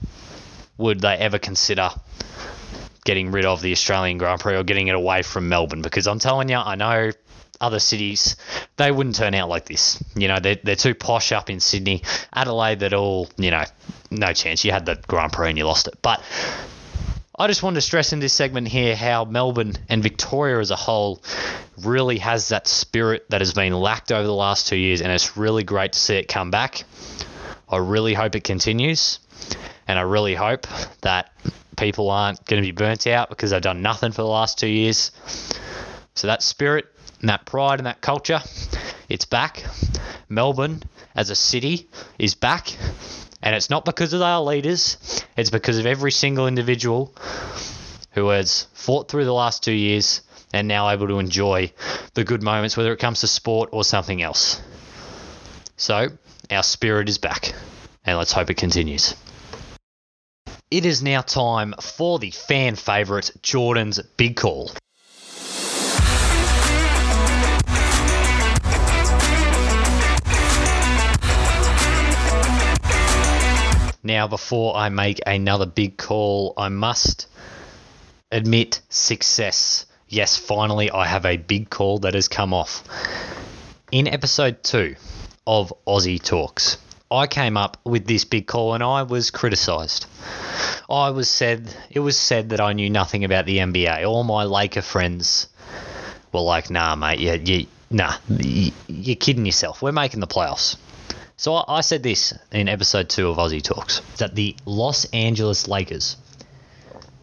would 0.80 1.00
they 1.02 1.14
ever 1.14 1.38
consider 1.38 1.92
getting 3.06 3.30
rid 3.30 3.46
of 3.46 3.62
the 3.62 3.72
Australian 3.72 4.18
Grand 4.18 4.40
Prix 4.40 4.56
or 4.56 4.64
getting 4.64 4.88
it 4.88 4.96
away 4.96 5.22
from 5.22 5.48
Melbourne? 5.48 5.84
Because 5.84 6.08
I'm 6.08 6.18
telling 6.18 6.50
you, 6.50 6.58
I 6.58 6.74
know 6.74 7.12
other 7.62 7.80
cities, 7.80 8.36
they 8.78 8.92
wouldn't 8.92 9.16
turn 9.16 9.34
out 9.36 9.50
like 9.50 9.66
this. 9.66 10.02
You 10.16 10.28
know, 10.28 10.40
they're, 10.40 10.58
they're 10.64 10.76
too 10.76 10.96
posh 10.96 11.32
up 11.32 11.50
in 11.50 11.60
Sydney. 11.60 12.04
Adelaide, 12.34 12.80
that 12.80 12.94
all, 12.94 13.30
you 13.38 13.52
know, 13.52 13.64
no 14.12 14.34
chance. 14.34 14.64
You 14.64 14.72
had 14.72 14.86
the 14.86 15.00
Grand 15.08 15.34
Prix 15.34 15.50
and 15.50 15.58
you 15.58 15.66
lost 15.66 15.88
it. 15.88 15.96
But 16.02 16.24
I 17.38 17.48
just 17.48 17.64
wanted 17.64 17.76
to 17.76 17.82
stress 17.82 18.12
in 18.12 18.20
this 18.20 18.34
segment 18.34 18.68
here 18.68 18.96
how 18.96 19.24
Melbourne 19.24 19.74
and 19.88 20.04
Victoria 20.04 20.60
as 20.60 20.72
a 20.72 20.76
whole 20.76 21.24
really 21.82 22.18
has 22.18 22.50
that 22.50 22.68
spirit 22.68 23.30
that 23.30 23.40
has 23.40 23.54
been 23.54 23.72
lacked 23.72 24.12
over 24.12 24.26
the 24.28 24.34
last 24.34 24.68
two 24.68 24.76
years, 24.76 25.02
and 25.02 25.10
it's 25.10 25.38
really 25.38 25.64
great 25.64 25.94
to 25.94 26.00
see 26.00 26.16
it 26.16 26.28
come 26.28 26.52
back. 26.52 26.84
I 27.70 27.78
really 27.78 28.14
hope 28.14 28.36
it 28.36 28.44
continues, 28.44 29.20
and 29.88 29.98
I 29.98 30.02
really 30.02 30.36
hope 30.36 30.68
that 31.02 31.32
people 31.78 32.10
aren't 32.10 32.44
going 32.46 32.62
to 32.62 32.68
be 32.68 32.74
burnt 32.74 33.08
out 33.08 33.30
because 33.30 33.52
they've 33.52 33.62
done 33.62 33.82
nothing 33.82 34.12
for 34.12 34.22
the 34.22 34.28
last 34.28 34.60
two 34.60 34.68
years. 34.68 35.12
So 36.16 36.28
that 36.28 36.44
spirit 36.44 36.94
and 37.20 37.30
that 37.30 37.46
pride 37.46 37.80
and 37.80 37.86
that 37.86 38.02
culture, 38.02 38.42
it's 39.08 39.26
back. 39.26 39.64
Melbourne 40.30 40.84
as 41.16 41.30
a 41.30 41.36
city 41.36 41.90
is 42.18 42.36
back. 42.36 42.76
And 43.42 43.56
it's 43.56 43.70
not 43.70 43.86
because 43.86 44.14
of 44.14 44.22
our 44.22 44.42
leaders, 44.42 44.98
it's 45.38 45.50
because 45.50 45.78
of 45.80 45.86
every 45.86 46.12
single 46.12 46.48
individual 46.48 47.16
who 48.12 48.30
has 48.30 48.68
fought 48.74 49.10
through 49.10 49.26
the 49.26 49.34
last 49.34 49.64
two 49.64 49.72
years 49.72 50.22
and 50.54 50.68
now 50.68 50.90
able 50.90 51.08
to 51.08 51.20
enjoy 51.20 51.72
the 52.16 52.24
good 52.24 52.44
moments, 52.44 52.76
whether 52.76 52.92
it 52.92 53.00
comes 53.00 53.22
to 53.22 53.28
sport 53.28 53.70
or 53.72 53.84
something 53.84 54.22
else. 54.22 54.62
So, 55.78 56.10
our 56.52 56.64
spirit 56.64 57.08
is 57.08 57.18
back, 57.18 57.54
and 58.04 58.18
let's 58.18 58.34
hope 58.34 58.50
it 58.50 58.58
continues. 58.58 59.16
It 60.72 60.86
is 60.86 61.02
now 61.02 61.22
time 61.22 61.74
for 61.82 62.20
the 62.20 62.32
fan 62.32 62.76
favourite 62.76 63.32
Jordan's 63.42 64.02
Big 64.18 64.36
Call. 64.36 64.72
Now, 74.02 74.28
before 74.28 74.78
I 74.78 74.90
make 74.90 75.20
another 75.28 75.66
big 75.66 75.98
call, 75.98 76.54
I 76.56 76.70
must 76.70 77.28
admit 78.32 78.82
success. 78.88 79.86
Yes, 80.08 80.38
finally, 80.38 80.90
I 80.90 81.06
have 81.06 81.26
a 81.26 81.36
big 81.36 81.70
call 81.70 82.00
that 82.00 82.14
has 82.14 82.30
come 82.30 82.54
off. 82.54 82.84
In 83.92 84.08
episode 84.08 84.64
two 84.64 84.96
of 85.46 85.74
Aussie 85.86 86.22
Talks, 86.22 86.78
I 87.12 87.28
came 87.28 87.58
up 87.58 87.78
with 87.84 88.06
this 88.06 88.24
big 88.24 88.48
call 88.48 88.74
and 88.74 88.84
I 88.84 89.04
was 89.04 89.32
criticised. 89.32 90.06
I 90.90 91.10
was 91.10 91.28
said 91.28 91.76
it 91.90 92.00
was 92.00 92.18
said 92.18 92.50
that 92.50 92.62
I 92.62 92.74
knew 92.74 92.90
nothing 92.90 93.26
about 93.26 93.46
the 93.46 93.58
NBA. 93.58 94.08
All 94.08 94.24
my 94.24 94.46
Laker 94.46 94.82
friends 94.82 95.48
were 96.32 96.40
like, 96.40 96.70
"Nah, 96.70 96.96
mate, 96.96 97.20
you, 97.20 97.34
you 97.34 97.68
nah, 97.90 98.14
you, 98.30 98.72
you're 98.88 99.16
kidding 99.16 99.46
yourself. 99.46 99.82
We're 99.82 99.92
making 99.92 100.20
the 100.20 100.28
playoffs." 100.28 100.78
So 101.40 101.56
I, 101.56 101.80
said 101.80 102.04
this 102.04 102.34
in 102.52 102.68
episode 102.68 103.08
two 103.08 103.30
of 103.30 103.38
Aussie 103.38 103.64
Talks 103.64 104.02
that 104.18 104.36
the 104.36 104.58
Los 104.66 105.06
Angeles 105.14 105.70
Lakers 105.70 106.18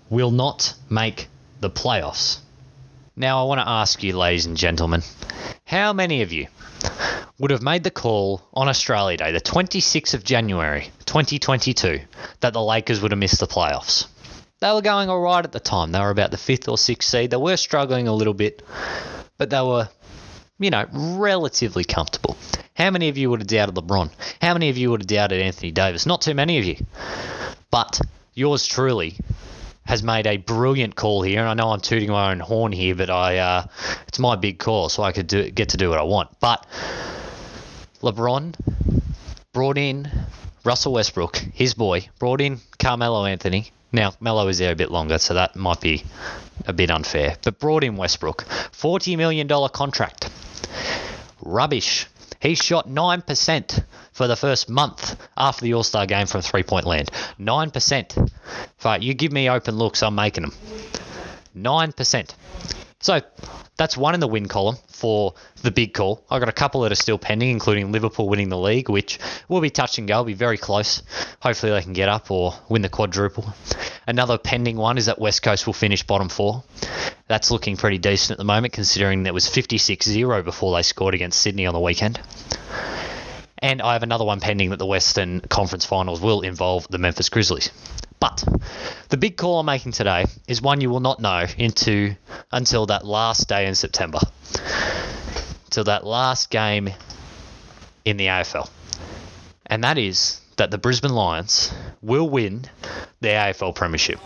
will 0.08 0.30
not 0.30 0.72
make 0.88 1.28
the 1.60 1.68
playoffs. 1.68 2.38
Now 3.14 3.42
I 3.42 3.46
want 3.46 3.60
to 3.60 3.68
ask 3.68 4.02
you, 4.02 4.16
ladies 4.16 4.46
and 4.46 4.56
gentlemen, 4.56 5.02
how 5.66 5.92
many 5.92 6.22
of 6.22 6.32
you 6.32 6.46
would 7.38 7.50
have 7.50 7.60
made 7.60 7.84
the 7.84 7.90
call 7.90 8.40
on 8.54 8.68
Australia 8.68 9.18
Day, 9.18 9.32
the 9.32 9.40
26th 9.42 10.14
of 10.14 10.24
January 10.24 10.90
2022, 11.04 12.00
that 12.40 12.54
the 12.54 12.62
Lakers 12.62 13.02
would 13.02 13.10
have 13.10 13.20
missed 13.20 13.40
the 13.40 13.46
playoffs? 13.46 14.06
They 14.60 14.72
were 14.72 14.80
going 14.80 15.10
all 15.10 15.20
right 15.20 15.44
at 15.44 15.52
the 15.52 15.60
time. 15.60 15.92
They 15.92 16.00
were 16.00 16.08
about 16.08 16.30
the 16.30 16.38
fifth 16.38 16.70
or 16.70 16.78
sixth 16.78 17.10
seed. 17.10 17.32
They 17.32 17.36
were 17.36 17.58
struggling 17.58 18.08
a 18.08 18.14
little 18.14 18.32
bit, 18.32 18.62
but 19.36 19.50
they 19.50 19.60
were, 19.60 19.90
you 20.58 20.70
know, 20.70 20.86
relatively 20.90 21.84
comfortable. 21.84 22.34
How 22.76 22.90
many 22.90 23.08
of 23.08 23.16
you 23.16 23.30
would 23.30 23.40
have 23.40 23.48
doubted 23.48 23.74
LeBron? 23.74 24.10
How 24.42 24.52
many 24.52 24.68
of 24.68 24.76
you 24.76 24.90
would 24.90 25.00
have 25.00 25.06
doubted 25.06 25.40
Anthony 25.40 25.70
Davis? 25.70 26.04
Not 26.04 26.20
too 26.20 26.34
many 26.34 26.58
of 26.58 26.64
you. 26.64 26.76
But 27.70 28.00
yours 28.34 28.66
truly 28.66 29.16
has 29.86 30.02
made 30.02 30.26
a 30.26 30.36
brilliant 30.36 30.94
call 30.94 31.22
here, 31.22 31.40
and 31.40 31.48
I 31.48 31.54
know 31.54 31.70
I'm 31.70 31.80
tooting 31.80 32.10
my 32.10 32.32
own 32.32 32.40
horn 32.40 32.72
here, 32.72 32.94
but 32.94 33.08
I 33.08 33.38
uh, 33.38 33.66
it's 34.08 34.18
my 34.18 34.36
big 34.36 34.58
call, 34.58 34.90
so 34.90 35.02
I 35.02 35.12
could 35.12 35.26
do, 35.26 35.50
get 35.50 35.70
to 35.70 35.78
do 35.78 35.88
what 35.88 35.98
I 35.98 36.02
want. 36.02 36.28
But 36.38 36.66
LeBron 38.02 38.54
brought 39.52 39.78
in 39.78 40.10
Russell 40.64 40.92
Westbrook, 40.92 41.36
his 41.54 41.72
boy, 41.72 42.08
brought 42.18 42.42
in 42.42 42.58
Carmelo 42.78 43.24
Anthony. 43.24 43.70
Now 43.90 44.12
Melo 44.20 44.48
is 44.48 44.58
there 44.58 44.72
a 44.72 44.76
bit 44.76 44.90
longer, 44.90 45.16
so 45.16 45.32
that 45.34 45.56
might 45.56 45.80
be 45.80 46.04
a 46.66 46.74
bit 46.74 46.90
unfair, 46.90 47.36
but 47.42 47.58
brought 47.58 47.84
in 47.84 47.96
Westbrook, 47.96 48.42
forty 48.72 49.16
million 49.16 49.46
dollar 49.46 49.70
contract. 49.70 50.28
Rubbish. 51.40 52.06
He 52.40 52.54
shot 52.54 52.88
9% 52.88 53.84
for 54.12 54.26
the 54.26 54.36
first 54.36 54.68
month 54.68 55.16
after 55.36 55.62
the 55.62 55.74
All 55.74 55.82
Star 55.82 56.06
game 56.06 56.26
from 56.26 56.42
three 56.42 56.62
point 56.62 56.86
land. 56.86 57.10
9%. 57.38 58.30
But 58.82 59.02
you 59.02 59.14
give 59.14 59.32
me 59.32 59.50
open 59.50 59.76
looks, 59.76 60.02
I'm 60.02 60.14
making 60.14 60.42
them. 60.42 60.52
9%. 61.56 62.34
So 63.00 63.20
that's 63.76 63.96
one 63.96 64.14
in 64.14 64.20
the 64.20 64.28
win 64.28 64.48
column 64.48 64.76
for 64.88 65.34
the 65.62 65.70
big 65.70 65.92
call. 65.92 66.24
I've 66.30 66.40
got 66.40 66.48
a 66.48 66.52
couple 66.52 66.80
that 66.82 66.92
are 66.92 66.96
still 66.96 67.18
pending, 67.18 67.50
including 67.50 67.92
Liverpool 67.92 68.28
winning 68.28 68.48
the 68.48 68.58
league, 68.58 68.88
which 68.88 69.18
will 69.48 69.60
be 69.60 69.70
touch 69.70 69.98
and 69.98 70.08
go, 70.08 70.24
be 70.24 70.34
very 70.34 70.56
close. 70.56 71.02
Hopefully 71.40 71.72
they 71.72 71.82
can 71.82 71.92
get 71.92 72.08
up 72.08 72.30
or 72.30 72.54
win 72.68 72.82
the 72.82 72.88
quadruple. 72.88 73.54
Another 74.06 74.38
pending 74.38 74.76
one 74.76 74.98
is 74.98 75.06
that 75.06 75.18
West 75.18 75.42
Coast 75.42 75.66
will 75.66 75.74
finish 75.74 76.02
bottom 76.02 76.28
four. 76.28 76.64
That's 77.28 77.50
looking 77.50 77.76
pretty 77.76 77.98
decent 77.98 78.32
at 78.32 78.38
the 78.38 78.44
moment, 78.44 78.72
considering 78.72 79.24
there 79.24 79.34
was 79.34 79.48
56 79.48 80.06
0 80.06 80.42
before 80.42 80.74
they 80.74 80.82
scored 80.82 81.14
against 81.14 81.40
Sydney 81.40 81.66
on 81.66 81.74
the 81.74 81.80
weekend. 81.80 82.20
And 83.58 83.82
I 83.82 83.94
have 83.94 84.02
another 84.02 84.24
one 84.24 84.40
pending 84.40 84.70
that 84.70 84.78
the 84.78 84.86
Western 84.86 85.40
Conference 85.40 85.84
Finals 85.84 86.20
will 86.20 86.42
involve 86.42 86.86
the 86.88 86.98
Memphis 86.98 87.28
Grizzlies. 87.30 87.70
But 88.18 88.44
the 89.08 89.16
big 89.16 89.36
call 89.36 89.60
I'm 89.60 89.66
making 89.66 89.92
today 89.92 90.24
is 90.48 90.62
one 90.62 90.80
you 90.80 90.90
will 90.90 91.00
not 91.00 91.20
know 91.20 91.46
into 91.58 92.16
until 92.50 92.86
that 92.86 93.04
last 93.04 93.48
day 93.48 93.66
in 93.66 93.74
September. 93.74 94.20
till 95.70 95.84
that 95.84 96.06
last 96.06 96.50
game 96.50 96.88
in 98.06 98.16
the 98.16 98.26
AFL. 98.26 98.70
And 99.66 99.84
that 99.84 99.98
is 99.98 100.40
that 100.56 100.70
the 100.70 100.78
Brisbane 100.78 101.12
Lions 101.12 101.70
will 102.00 102.30
win 102.30 102.64
the 103.20 103.28
AFL 103.28 103.74
Premiership. 103.74 104.18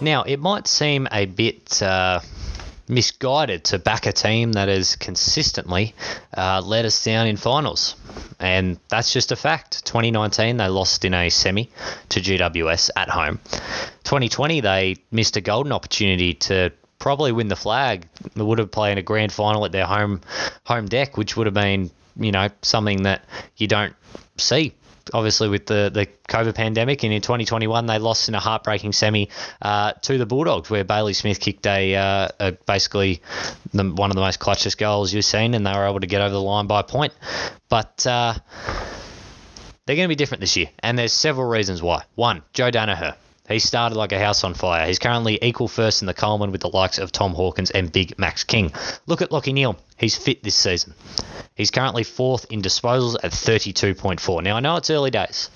Now, 0.00 0.24
it 0.24 0.38
might 0.38 0.66
seem 0.66 1.08
a 1.10 1.24
bit 1.24 1.82
uh, 1.82 2.20
misguided 2.88 3.64
to 3.64 3.78
back 3.78 4.06
a 4.06 4.12
team 4.12 4.52
that 4.52 4.68
has 4.68 4.94
consistently 4.96 5.94
uh, 6.36 6.60
let 6.64 6.84
us 6.84 7.02
down 7.02 7.26
in 7.26 7.36
finals. 7.36 7.96
And 8.38 8.78
that's 8.88 9.12
just 9.12 9.32
a 9.32 9.36
fact. 9.36 9.86
2019, 9.86 10.58
they 10.58 10.68
lost 10.68 11.04
in 11.04 11.14
a 11.14 11.30
semi 11.30 11.70
to 12.10 12.20
GWS 12.20 12.90
at 12.94 13.08
home. 13.08 13.40
2020, 14.04 14.60
they 14.60 14.96
missed 15.10 15.36
a 15.38 15.40
golden 15.40 15.72
opportunity 15.72 16.34
to 16.34 16.70
probably 16.98 17.32
win 17.32 17.48
the 17.48 17.56
flag. 17.56 18.06
They 18.34 18.42
would 18.42 18.58
have 18.58 18.70
played 18.70 18.92
in 18.92 18.98
a 18.98 19.02
grand 19.02 19.32
final 19.32 19.64
at 19.64 19.72
their 19.72 19.86
home 19.86 20.20
home 20.64 20.86
deck, 20.86 21.16
which 21.16 21.36
would 21.36 21.46
have 21.46 21.54
been, 21.54 21.90
you 22.18 22.32
know, 22.32 22.48
something 22.60 23.04
that 23.04 23.24
you 23.56 23.66
don't 23.66 23.94
see 24.36 24.74
obviously 25.12 25.48
with 25.48 25.66
the, 25.66 25.90
the 25.92 26.06
COVID 26.28 26.54
pandemic. 26.54 27.02
And 27.04 27.12
in 27.12 27.22
2021, 27.22 27.86
they 27.86 27.98
lost 27.98 28.28
in 28.28 28.34
a 28.34 28.40
heartbreaking 28.40 28.92
semi 28.92 29.30
uh, 29.62 29.92
to 29.92 30.18
the 30.18 30.26
Bulldogs, 30.26 30.70
where 30.70 30.84
Bailey 30.84 31.12
Smith 31.12 31.40
kicked 31.40 31.66
a, 31.66 31.94
uh, 31.94 32.28
a 32.40 32.52
basically 32.52 33.22
the, 33.72 33.84
one 33.84 34.10
of 34.10 34.16
the 34.16 34.22
most 34.22 34.40
clutchest 34.40 34.78
goals 34.78 35.12
you've 35.12 35.24
seen, 35.24 35.54
and 35.54 35.66
they 35.66 35.72
were 35.72 35.86
able 35.86 36.00
to 36.00 36.06
get 36.06 36.20
over 36.20 36.32
the 36.32 36.42
line 36.42 36.66
by 36.66 36.80
a 36.80 36.84
point. 36.84 37.12
But 37.68 38.06
uh, 38.06 38.34
they're 39.86 39.96
going 39.96 40.06
to 40.06 40.08
be 40.08 40.16
different 40.16 40.40
this 40.40 40.56
year, 40.56 40.68
and 40.80 40.98
there's 40.98 41.12
several 41.12 41.48
reasons 41.48 41.82
why. 41.82 42.04
One, 42.14 42.42
Joe 42.52 42.70
Daniher. 42.70 43.14
He 43.48 43.60
started 43.60 43.94
like 43.94 44.10
a 44.10 44.18
house 44.18 44.42
on 44.42 44.54
fire. 44.54 44.86
He's 44.86 44.98
currently 44.98 45.38
equal 45.40 45.68
first 45.68 46.02
in 46.02 46.06
the 46.06 46.14
Coleman 46.14 46.50
with 46.50 46.62
the 46.62 46.68
likes 46.68 46.98
of 46.98 47.12
Tom 47.12 47.32
Hawkins 47.32 47.70
and 47.70 47.92
Big 47.92 48.18
Max 48.18 48.42
King. 48.42 48.72
Look 49.06 49.22
at 49.22 49.30
Lachie 49.30 49.52
Neale. 49.52 49.76
He's 49.96 50.16
fit 50.16 50.42
this 50.42 50.54
season. 50.54 50.94
He's 51.54 51.70
currently 51.70 52.04
fourth 52.04 52.46
in 52.50 52.60
disposals 52.60 53.16
at 53.22 53.32
32.4. 53.32 54.42
Now, 54.42 54.56
I 54.56 54.60
know 54.60 54.76
it's 54.76 54.90
early 54.90 55.10
days, 55.10 55.48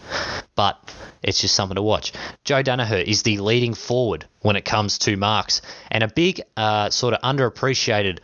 but 0.54 0.78
it's 1.22 1.40
just 1.40 1.54
something 1.54 1.74
to 1.74 1.82
watch. 1.82 2.12
Joe 2.44 2.62
Daniher 2.62 3.04
is 3.04 3.22
the 3.22 3.38
leading 3.38 3.74
forward 3.74 4.24
when 4.40 4.56
it 4.56 4.64
comes 4.64 4.96
to 4.98 5.16
marks, 5.18 5.60
and 5.90 6.02
a 6.02 6.08
big 6.08 6.40
uh, 6.56 6.88
sort 6.88 7.12
of 7.12 7.20
underappreciated 7.20 8.20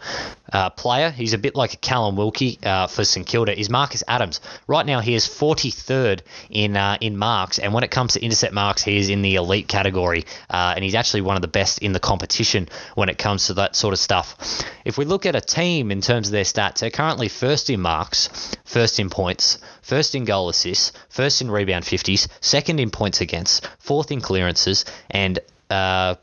uh, 0.51 0.71
player. 0.71 1.11
He's 1.11 1.35
a 1.35 1.39
bit 1.39 1.55
like 1.55 1.75
a 1.75 1.77
Callum 1.77 2.17
Wilkie 2.17 2.59
uh, 2.63 2.87
for 2.87 3.05
St 3.05 3.27
Kilda. 3.27 3.59
Is 3.59 3.69
Marcus 3.69 4.03
Adams? 4.09 4.41
Right 4.67 4.87
now, 4.87 5.01
he 5.01 5.15
is 5.15 5.27
43rd 5.27 6.23
in 6.49 6.77
uh, 6.77 6.97
in 7.03 7.19
marks, 7.19 7.59
and 7.59 7.75
when 7.75 7.85
it 7.85 7.91
comes 7.91 8.15
to 8.15 8.23
intercept 8.23 8.55
marks, 8.55 8.83
he 8.83 8.97
is 8.97 9.11
in 9.11 9.21
the 9.21 9.35
elite 9.35 9.69
category, 9.69 10.25
uh, 10.49 10.73
and 10.75 10.83
he's 10.83 10.95
actually 10.95 11.21
one 11.21 11.37
of 11.37 11.43
the 11.43 11.49
best 11.49 11.81
in 11.81 11.93
the 11.93 12.01
competition 12.01 12.69
when 12.95 13.11
it 13.11 13.19
comes 13.19 13.49
to 13.49 13.55
that 13.55 13.77
sort 13.77 13.93
of 13.93 13.99
stuff. 14.01 14.65
If 14.87 14.97
we 14.97 15.05
look 15.05 15.27
at 15.27 15.37
a 15.37 15.41
team 15.43 15.91
in 15.91 16.01
terms 16.07 16.29
of 16.29 16.33
their 16.33 16.45
stats, 16.45 16.79
they're 16.79 16.91
currently 16.91 17.29
first 17.29 17.69
in 17.69 17.81
marks, 17.81 18.57
first 18.65 18.99
in 18.99 19.11
points, 19.11 19.59
first 19.83 20.15
in 20.15 20.25
goal 20.25 20.49
assists, 20.49 20.93
first 21.09 21.43
in 21.43 21.51
rebound 21.51 21.85
50s, 21.85 22.29
second 22.41 22.81
in 22.81 22.91
points 22.91 23.21
against, 23.21 23.69
fourth 23.79 24.11
in 24.11 24.21
clearances, 24.21 24.85
and 25.11 25.39
uh, 25.69 26.15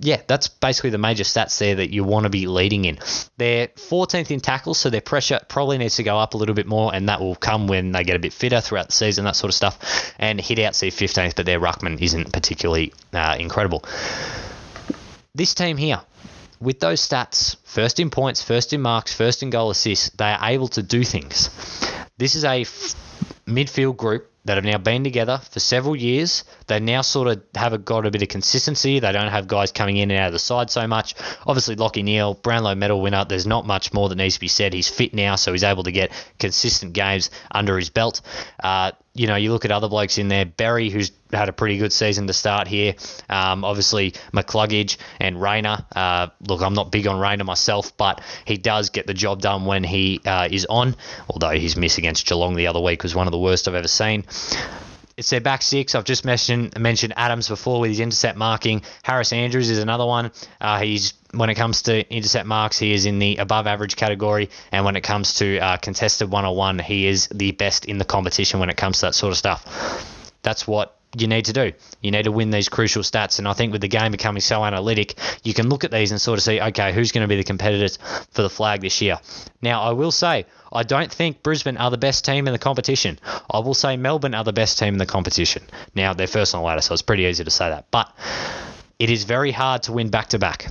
yeah, 0.00 0.22
that's 0.28 0.46
basically 0.48 0.90
the 0.90 0.98
major 0.98 1.24
stats 1.24 1.58
there 1.58 1.74
that 1.74 1.92
you 1.92 2.04
want 2.04 2.24
to 2.24 2.30
be 2.30 2.46
leading 2.46 2.84
in. 2.84 2.98
They're 3.36 3.68
14th 3.68 4.30
in 4.30 4.40
tackles, 4.40 4.78
so 4.78 4.90
their 4.90 5.00
pressure 5.00 5.40
probably 5.48 5.78
needs 5.78 5.96
to 5.96 6.04
go 6.04 6.18
up 6.18 6.34
a 6.34 6.36
little 6.36 6.54
bit 6.54 6.66
more, 6.66 6.94
and 6.94 7.08
that 7.08 7.20
will 7.20 7.34
come 7.34 7.66
when 7.66 7.90
they 7.92 8.04
get 8.04 8.14
a 8.14 8.20
bit 8.20 8.32
fitter 8.32 8.60
throughout 8.60 8.86
the 8.86 8.92
season, 8.92 9.24
that 9.24 9.34
sort 9.34 9.50
of 9.50 9.54
stuff. 9.54 10.14
And 10.18 10.40
hit 10.40 10.60
out 10.60 10.76
see 10.76 10.88
15th, 10.88 11.34
but 11.34 11.46
their 11.46 11.58
ruckman 11.58 12.00
isn't 12.00 12.32
particularly 12.32 12.92
uh, 13.12 13.36
incredible. 13.38 13.84
This 15.34 15.54
team 15.54 15.76
here, 15.76 16.00
with 16.60 16.80
those 16.80 17.06
stats, 17.06 17.56
first 17.64 18.00
in 18.00 18.10
points, 18.10 18.42
first 18.42 18.72
in 18.72 18.82
marks, 18.82 19.14
first 19.14 19.42
in 19.42 19.50
goal 19.50 19.70
assists, 19.70 20.10
they 20.10 20.24
are 20.24 20.50
able 20.50 20.68
to 20.68 20.82
do 20.82 21.04
things. 21.04 21.50
This 22.16 22.34
is 22.34 22.44
a 22.44 22.62
f- 22.62 22.94
midfield 23.46 23.96
group 23.96 24.30
that 24.48 24.56
have 24.56 24.64
now 24.64 24.78
been 24.78 25.04
together 25.04 25.40
for 25.50 25.60
several 25.60 25.94
years. 25.94 26.42
They 26.68 26.80
now 26.80 27.02
sort 27.02 27.28
of 27.28 27.42
have 27.54 27.84
got 27.84 28.06
a 28.06 28.10
bit 28.10 28.22
of 28.22 28.28
consistency. 28.28 28.98
They 28.98 29.12
don't 29.12 29.28
have 29.30 29.46
guys 29.46 29.72
coming 29.72 29.98
in 29.98 30.10
and 30.10 30.18
out 30.18 30.28
of 30.28 30.32
the 30.32 30.38
side 30.38 30.70
so 30.70 30.86
much. 30.86 31.14
Obviously, 31.46 31.76
Lachie 31.76 32.02
Neale, 32.02 32.32
Brownlow 32.32 32.74
medal 32.74 33.02
winner, 33.02 33.26
there's 33.26 33.46
not 33.46 33.66
much 33.66 33.92
more 33.92 34.08
that 34.08 34.16
needs 34.16 34.34
to 34.34 34.40
be 34.40 34.48
said. 34.48 34.72
He's 34.72 34.88
fit 34.88 35.12
now, 35.12 35.36
so 35.36 35.52
he's 35.52 35.64
able 35.64 35.82
to 35.82 35.92
get 35.92 36.12
consistent 36.38 36.94
games 36.94 37.30
under 37.50 37.76
his 37.76 37.90
belt. 37.90 38.22
Uh, 38.58 38.92
you 39.18 39.26
know, 39.26 39.36
you 39.36 39.52
look 39.52 39.64
at 39.64 39.72
other 39.72 39.88
blokes 39.88 40.16
in 40.16 40.28
there, 40.28 40.44
Berry, 40.44 40.90
who's 40.90 41.10
had 41.32 41.48
a 41.48 41.52
pretty 41.52 41.76
good 41.76 41.92
season 41.92 42.26
to 42.28 42.32
start 42.32 42.68
here. 42.68 42.94
Um, 43.28 43.64
obviously, 43.64 44.12
McCluggage 44.32 44.96
and 45.18 45.40
Rayner. 45.40 45.84
Uh, 45.94 46.28
look, 46.46 46.62
I'm 46.62 46.74
not 46.74 46.92
big 46.92 47.06
on 47.06 47.18
Rayner 47.18 47.44
myself, 47.44 47.96
but 47.96 48.20
he 48.44 48.56
does 48.56 48.90
get 48.90 49.06
the 49.06 49.14
job 49.14 49.42
done 49.42 49.66
when 49.66 49.82
he 49.82 50.20
uh, 50.24 50.48
is 50.50 50.66
on, 50.66 50.94
although 51.28 51.50
his 51.50 51.76
miss 51.76 51.98
against 51.98 52.26
Geelong 52.26 52.54
the 52.54 52.68
other 52.68 52.80
week 52.80 53.02
was 53.02 53.14
one 53.14 53.26
of 53.26 53.32
the 53.32 53.38
worst 53.38 53.66
I've 53.66 53.74
ever 53.74 53.88
seen. 53.88 54.24
It's 55.16 55.30
their 55.30 55.40
back 55.40 55.62
six. 55.62 55.96
I've 55.96 56.04
just 56.04 56.24
mentioned 56.24 56.78
mentioned 56.78 57.12
Adams 57.16 57.48
before 57.48 57.80
with 57.80 57.90
his 57.90 57.98
intercept 57.98 58.38
marking. 58.38 58.82
Harris 59.02 59.32
Andrews 59.32 59.68
is 59.68 59.78
another 59.80 60.06
one. 60.06 60.30
Uh, 60.60 60.78
he's 60.78 61.14
when 61.32 61.50
it 61.50 61.56
comes 61.56 61.82
to 61.82 62.08
intercept 62.08 62.46
marks, 62.46 62.78
he 62.78 62.92
is 62.92 63.04
in 63.04 63.18
the 63.18 63.36
above 63.38 63.66
average 63.66 63.96
category, 63.96 64.48
and 64.70 64.84
when 64.84 64.96
it 64.96 65.02
comes 65.02 65.34
to 65.34 65.58
uh, 65.58 65.76
contested 65.76 66.30
one 66.30 66.44
on 66.44 66.56
one, 66.56 66.78
he 66.78 67.06
is 67.06 67.28
the 67.34 67.50
best 67.50 67.84
in 67.84 67.98
the 67.98 68.04
competition 68.04 68.60
when 68.60 68.70
it 68.70 68.76
comes 68.76 69.00
to 69.00 69.06
that 69.06 69.14
sort 69.14 69.32
of 69.32 69.36
stuff. 69.36 69.64
That's 70.42 70.66
what 70.66 70.97
you 71.16 71.26
need 71.26 71.46
to 71.46 71.52
do. 71.52 71.72
You 72.02 72.10
need 72.10 72.24
to 72.24 72.32
win 72.32 72.50
these 72.50 72.68
crucial 72.68 73.02
stats. 73.02 73.38
And 73.38 73.48
I 73.48 73.54
think 73.54 73.72
with 73.72 73.80
the 73.80 73.88
game 73.88 74.12
becoming 74.12 74.40
so 74.40 74.64
analytic, 74.64 75.14
you 75.42 75.54
can 75.54 75.68
look 75.68 75.84
at 75.84 75.90
these 75.90 76.10
and 76.10 76.20
sort 76.20 76.38
of 76.38 76.42
see, 76.42 76.60
okay, 76.60 76.92
who's 76.92 77.12
going 77.12 77.22
to 77.22 77.28
be 77.28 77.36
the 77.36 77.44
competitors 77.44 77.98
for 78.32 78.42
the 78.42 78.50
flag 78.50 78.82
this 78.82 79.00
year. 79.00 79.18
Now, 79.62 79.82
I 79.82 79.92
will 79.92 80.12
say, 80.12 80.46
I 80.70 80.82
don't 80.82 81.10
think 81.10 81.42
Brisbane 81.42 81.78
are 81.78 81.90
the 81.90 81.98
best 81.98 82.24
team 82.24 82.46
in 82.46 82.52
the 82.52 82.58
competition. 82.58 83.18
I 83.50 83.60
will 83.60 83.74
say 83.74 83.96
Melbourne 83.96 84.34
are 84.34 84.44
the 84.44 84.52
best 84.52 84.78
team 84.78 84.94
in 84.94 84.98
the 84.98 85.06
competition. 85.06 85.62
Now, 85.94 86.12
they're 86.12 86.26
first 86.26 86.54
on 86.54 86.60
the 86.60 86.66
ladder, 86.66 86.82
so 86.82 86.92
it's 86.92 87.02
pretty 87.02 87.24
easy 87.24 87.44
to 87.44 87.50
say 87.50 87.70
that. 87.70 87.86
But 87.90 88.12
it 88.98 89.10
is 89.10 89.24
very 89.24 89.52
hard 89.52 89.84
to 89.84 89.92
win 89.92 90.10
back 90.10 90.28
to 90.28 90.38
back. 90.38 90.66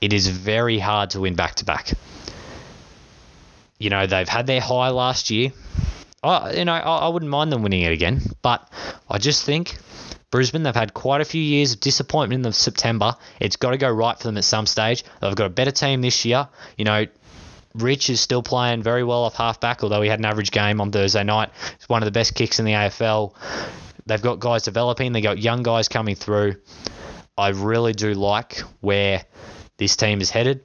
It 0.00 0.12
is 0.12 0.28
very 0.28 0.78
hard 0.78 1.10
to 1.10 1.20
win 1.20 1.34
back 1.34 1.56
to 1.56 1.64
back. 1.64 1.90
You 3.78 3.90
know, 3.90 4.06
they've 4.06 4.28
had 4.28 4.46
their 4.46 4.60
high 4.60 4.90
last 4.90 5.30
year. 5.30 5.52
I, 6.26 6.52
you 6.52 6.64
know, 6.64 6.72
I, 6.72 6.78
I 6.78 7.08
wouldn't 7.08 7.30
mind 7.30 7.52
them 7.52 7.62
winning 7.62 7.82
it 7.82 7.92
again, 7.92 8.20
but 8.42 8.68
I 9.08 9.18
just 9.18 9.44
think 9.44 9.76
Brisbane, 10.30 10.64
they've 10.64 10.74
had 10.74 10.92
quite 10.92 11.20
a 11.20 11.24
few 11.24 11.40
years 11.40 11.74
of 11.74 11.80
disappointment 11.80 12.40
in 12.40 12.42
the 12.42 12.52
September. 12.52 13.14
It's 13.40 13.56
got 13.56 13.70
to 13.70 13.78
go 13.78 13.90
right 13.90 14.18
for 14.18 14.24
them 14.24 14.36
at 14.36 14.44
some 14.44 14.66
stage. 14.66 15.04
They've 15.20 15.34
got 15.34 15.46
a 15.46 15.50
better 15.50 15.70
team 15.70 16.02
this 16.02 16.24
year. 16.24 16.48
You 16.76 16.84
know, 16.84 17.06
Rich 17.74 18.10
is 18.10 18.20
still 18.20 18.42
playing 18.42 18.82
very 18.82 19.04
well 19.04 19.24
off 19.24 19.36
halfback, 19.36 19.82
although 19.82 20.02
he 20.02 20.08
had 20.08 20.18
an 20.18 20.24
average 20.24 20.50
game 20.50 20.80
on 20.80 20.90
Thursday 20.90 21.22
night. 21.22 21.50
It's 21.74 21.88
one 21.88 22.02
of 22.02 22.06
the 22.06 22.12
best 22.12 22.34
kicks 22.34 22.58
in 22.58 22.64
the 22.64 22.72
AFL. 22.72 23.34
They've 24.06 24.22
got 24.22 24.40
guys 24.40 24.62
developing. 24.62 25.12
they've 25.12 25.22
got 25.22 25.38
young 25.38 25.62
guys 25.62 25.88
coming 25.88 26.14
through. 26.14 26.56
I 27.38 27.48
really 27.48 27.92
do 27.92 28.14
like 28.14 28.58
where 28.80 29.24
this 29.76 29.96
team 29.96 30.20
is 30.20 30.30
headed. 30.30 30.62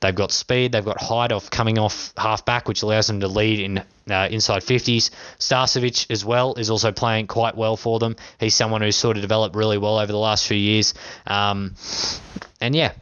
They've 0.00 0.14
got 0.14 0.32
speed. 0.32 0.72
They've 0.72 0.84
got 0.84 1.00
height 1.00 1.32
off 1.32 1.50
coming 1.50 1.78
off 1.78 2.12
half 2.16 2.44
back, 2.44 2.68
which 2.68 2.82
allows 2.82 3.06
them 3.06 3.20
to 3.20 3.28
lead 3.28 3.60
in 3.60 3.78
uh, 4.10 4.28
inside 4.30 4.62
50s. 4.62 5.10
Starcevic 5.38 6.10
as 6.10 6.24
well 6.24 6.54
is 6.54 6.70
also 6.70 6.92
playing 6.92 7.26
quite 7.26 7.56
well 7.56 7.76
for 7.76 7.98
them. 7.98 8.16
He's 8.38 8.54
someone 8.54 8.82
who's 8.82 8.96
sort 8.96 9.16
of 9.16 9.22
developed 9.22 9.56
really 9.56 9.78
well 9.78 9.98
over 9.98 10.12
the 10.12 10.18
last 10.18 10.46
few 10.46 10.56
years. 10.56 10.94
Um, 11.26 11.74
and 12.60 12.74
yeah, 12.74 12.92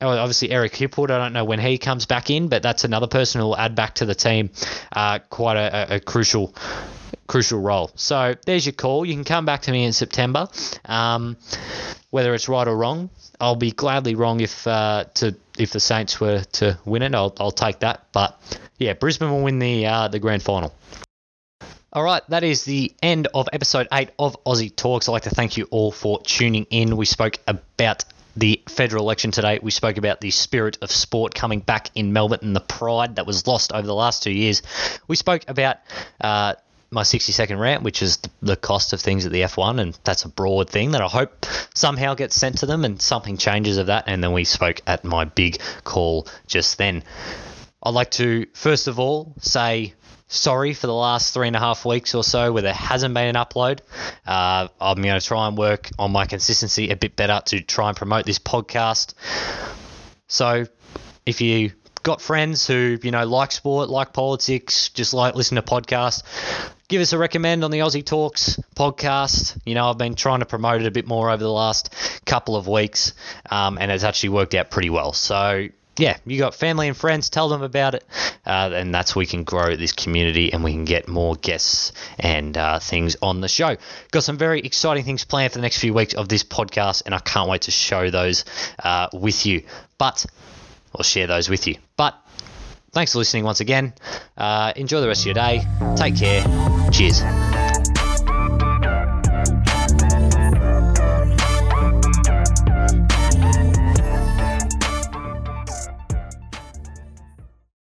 obviously 0.00 0.50
Eric 0.50 0.72
Hipwood. 0.72 1.10
I 1.10 1.18
don't 1.18 1.32
know 1.32 1.44
when 1.44 1.60
he 1.60 1.78
comes 1.78 2.06
back 2.06 2.30
in, 2.30 2.48
but 2.48 2.62
that's 2.62 2.84
another 2.84 3.06
person 3.06 3.40
who 3.40 3.48
will 3.48 3.56
add 3.56 3.74
back 3.74 3.96
to 3.96 4.06
the 4.06 4.14
team 4.14 4.50
uh, 4.92 5.18
quite 5.30 5.56
a, 5.56 5.96
a, 5.96 6.00
crucial 6.00 6.54
crucial 7.26 7.60
role. 7.60 7.90
So 7.94 8.34
there's 8.44 8.66
your 8.66 8.72
call. 8.72 9.04
You 9.04 9.14
can 9.14 9.24
come 9.24 9.44
back 9.44 9.62
to 9.62 9.72
me 9.72 9.84
in 9.84 9.92
September. 9.92 10.48
Um, 10.84 11.36
whether 12.10 12.34
it's 12.34 12.48
right 12.48 12.66
or 12.66 12.76
wrong, 12.76 13.10
I'll 13.40 13.56
be 13.56 13.70
gladly 13.70 14.16
wrong 14.16 14.40
if 14.40 14.66
uh, 14.66 15.04
to 15.14 15.36
if 15.60 15.72
the 15.72 15.80
Saints 15.80 16.18
were 16.20 16.42
to 16.52 16.78
win 16.84 17.02
it. 17.02 17.14
I'll, 17.14 17.34
I'll 17.38 17.50
take 17.50 17.80
that. 17.80 18.06
But 18.12 18.40
yeah, 18.78 18.94
Brisbane 18.94 19.30
will 19.30 19.42
win 19.42 19.58
the 19.58 19.86
uh, 19.86 20.08
the 20.08 20.18
grand 20.18 20.42
final. 20.42 20.74
All 21.92 22.02
right, 22.02 22.22
that 22.28 22.44
is 22.44 22.64
the 22.64 22.94
end 23.02 23.26
of 23.34 23.48
episode 23.52 23.88
eight 23.92 24.10
of 24.18 24.42
Aussie 24.44 24.74
Talks. 24.74 25.08
I'd 25.08 25.12
like 25.12 25.24
to 25.24 25.30
thank 25.30 25.56
you 25.56 25.66
all 25.70 25.90
for 25.90 26.22
tuning 26.22 26.66
in. 26.70 26.96
We 26.96 27.04
spoke 27.04 27.38
about 27.48 28.04
the 28.36 28.62
federal 28.68 29.02
election 29.02 29.32
today. 29.32 29.58
We 29.60 29.72
spoke 29.72 29.96
about 29.96 30.20
the 30.20 30.30
spirit 30.30 30.78
of 30.82 30.90
sport 30.92 31.34
coming 31.34 31.58
back 31.58 31.90
in 31.96 32.12
Melbourne 32.12 32.38
and 32.42 32.54
the 32.54 32.60
pride 32.60 33.16
that 33.16 33.26
was 33.26 33.46
lost 33.48 33.72
over 33.72 33.86
the 33.86 33.94
last 33.94 34.22
two 34.22 34.30
years. 34.30 34.62
We 35.08 35.16
spoke 35.16 35.42
about. 35.48 35.78
Uh, 36.20 36.54
my 36.90 37.04
60 37.04 37.32
second 37.32 37.58
rant, 37.58 37.82
which 37.82 38.02
is 38.02 38.18
the 38.42 38.56
cost 38.56 38.92
of 38.92 39.00
things 39.00 39.24
at 39.24 39.32
the 39.32 39.42
F1, 39.42 39.80
and 39.80 39.98
that's 40.02 40.24
a 40.24 40.28
broad 40.28 40.68
thing 40.68 40.90
that 40.92 41.02
I 41.02 41.06
hope 41.06 41.46
somehow 41.74 42.14
gets 42.14 42.34
sent 42.34 42.58
to 42.58 42.66
them 42.66 42.84
and 42.84 43.00
something 43.00 43.36
changes 43.36 43.78
of 43.78 43.86
that. 43.86 44.04
And 44.06 44.22
then 44.22 44.32
we 44.32 44.44
spoke 44.44 44.80
at 44.86 45.04
my 45.04 45.24
big 45.24 45.60
call 45.84 46.26
just 46.46 46.78
then. 46.78 47.04
I'd 47.82 47.94
like 47.94 48.10
to, 48.12 48.46
first 48.54 48.88
of 48.88 48.98
all, 48.98 49.34
say 49.40 49.94
sorry 50.26 50.74
for 50.74 50.86
the 50.86 50.94
last 50.94 51.32
three 51.32 51.46
and 51.46 51.56
a 51.56 51.58
half 51.58 51.84
weeks 51.84 52.14
or 52.14 52.22
so 52.22 52.52
where 52.52 52.62
there 52.62 52.74
hasn't 52.74 53.14
been 53.14 53.36
an 53.36 53.36
upload. 53.36 53.80
Uh, 54.26 54.68
I'm 54.80 55.00
going 55.00 55.18
to 55.18 55.24
try 55.24 55.46
and 55.48 55.56
work 55.56 55.90
on 55.98 56.12
my 56.12 56.26
consistency 56.26 56.90
a 56.90 56.96
bit 56.96 57.16
better 57.16 57.40
to 57.46 57.60
try 57.60 57.88
and 57.88 57.96
promote 57.96 58.26
this 58.26 58.38
podcast. 58.38 59.14
So 60.28 60.66
if 61.24 61.40
you 61.40 61.72
got 62.02 62.20
friends 62.20 62.66
who 62.66 62.98
you 63.02 63.10
know 63.10 63.26
like 63.26 63.52
sport, 63.52 63.88
like 63.88 64.12
politics, 64.12 64.88
just 64.90 65.14
like 65.14 65.34
listen 65.34 65.56
to 65.56 65.62
podcasts, 65.62 66.22
give 66.90 67.00
us 67.00 67.12
a 67.12 67.18
recommend 67.18 67.62
on 67.62 67.70
the 67.70 67.78
Aussie 67.78 68.04
Talks 68.04 68.58
podcast. 68.74 69.56
You 69.64 69.76
know, 69.76 69.88
I've 69.88 69.96
been 69.96 70.16
trying 70.16 70.40
to 70.40 70.44
promote 70.44 70.80
it 70.80 70.88
a 70.88 70.90
bit 70.90 71.06
more 71.06 71.30
over 71.30 71.42
the 71.42 71.50
last 71.50 71.94
couple 72.26 72.56
of 72.56 72.66
weeks, 72.66 73.14
um, 73.48 73.78
and 73.78 73.92
it's 73.92 74.02
actually 74.02 74.30
worked 74.30 74.56
out 74.56 74.72
pretty 74.72 74.90
well. 74.90 75.12
So 75.12 75.68
yeah, 75.96 76.16
you 76.26 76.36
got 76.38 76.52
family 76.52 76.88
and 76.88 76.96
friends, 76.96 77.30
tell 77.30 77.48
them 77.48 77.62
about 77.62 77.94
it, 77.94 78.04
uh, 78.44 78.70
and 78.72 78.92
that's 78.92 79.14
we 79.14 79.24
can 79.24 79.44
grow 79.44 79.76
this 79.76 79.92
community 79.92 80.52
and 80.52 80.64
we 80.64 80.72
can 80.72 80.84
get 80.84 81.06
more 81.06 81.36
guests 81.36 81.92
and 82.18 82.58
uh, 82.58 82.80
things 82.80 83.16
on 83.22 83.40
the 83.40 83.48
show. 83.48 83.76
Got 84.10 84.24
some 84.24 84.36
very 84.36 84.60
exciting 84.60 85.04
things 85.04 85.24
planned 85.24 85.52
for 85.52 85.58
the 85.58 85.62
next 85.62 85.78
few 85.78 85.94
weeks 85.94 86.14
of 86.14 86.28
this 86.28 86.42
podcast, 86.42 87.04
and 87.06 87.14
I 87.14 87.20
can't 87.20 87.48
wait 87.48 87.62
to 87.62 87.70
show 87.70 88.10
those 88.10 88.44
uh, 88.82 89.06
with 89.12 89.46
you. 89.46 89.62
But 89.96 90.26
or 90.92 91.04
share 91.04 91.26
those 91.26 91.48
with 91.48 91.66
you. 91.66 91.76
But 91.96 92.20
thanks 92.92 93.12
for 93.12 93.18
listening 93.18 93.44
once 93.44 93.60
again. 93.60 93.94
Uh, 94.36 94.72
enjoy 94.76 95.00
the 95.00 95.08
rest 95.08 95.22
of 95.22 95.26
your 95.26 95.34
day. 95.34 95.62
Take 95.96 96.16
care. 96.16 96.42
Cheers. 96.90 97.22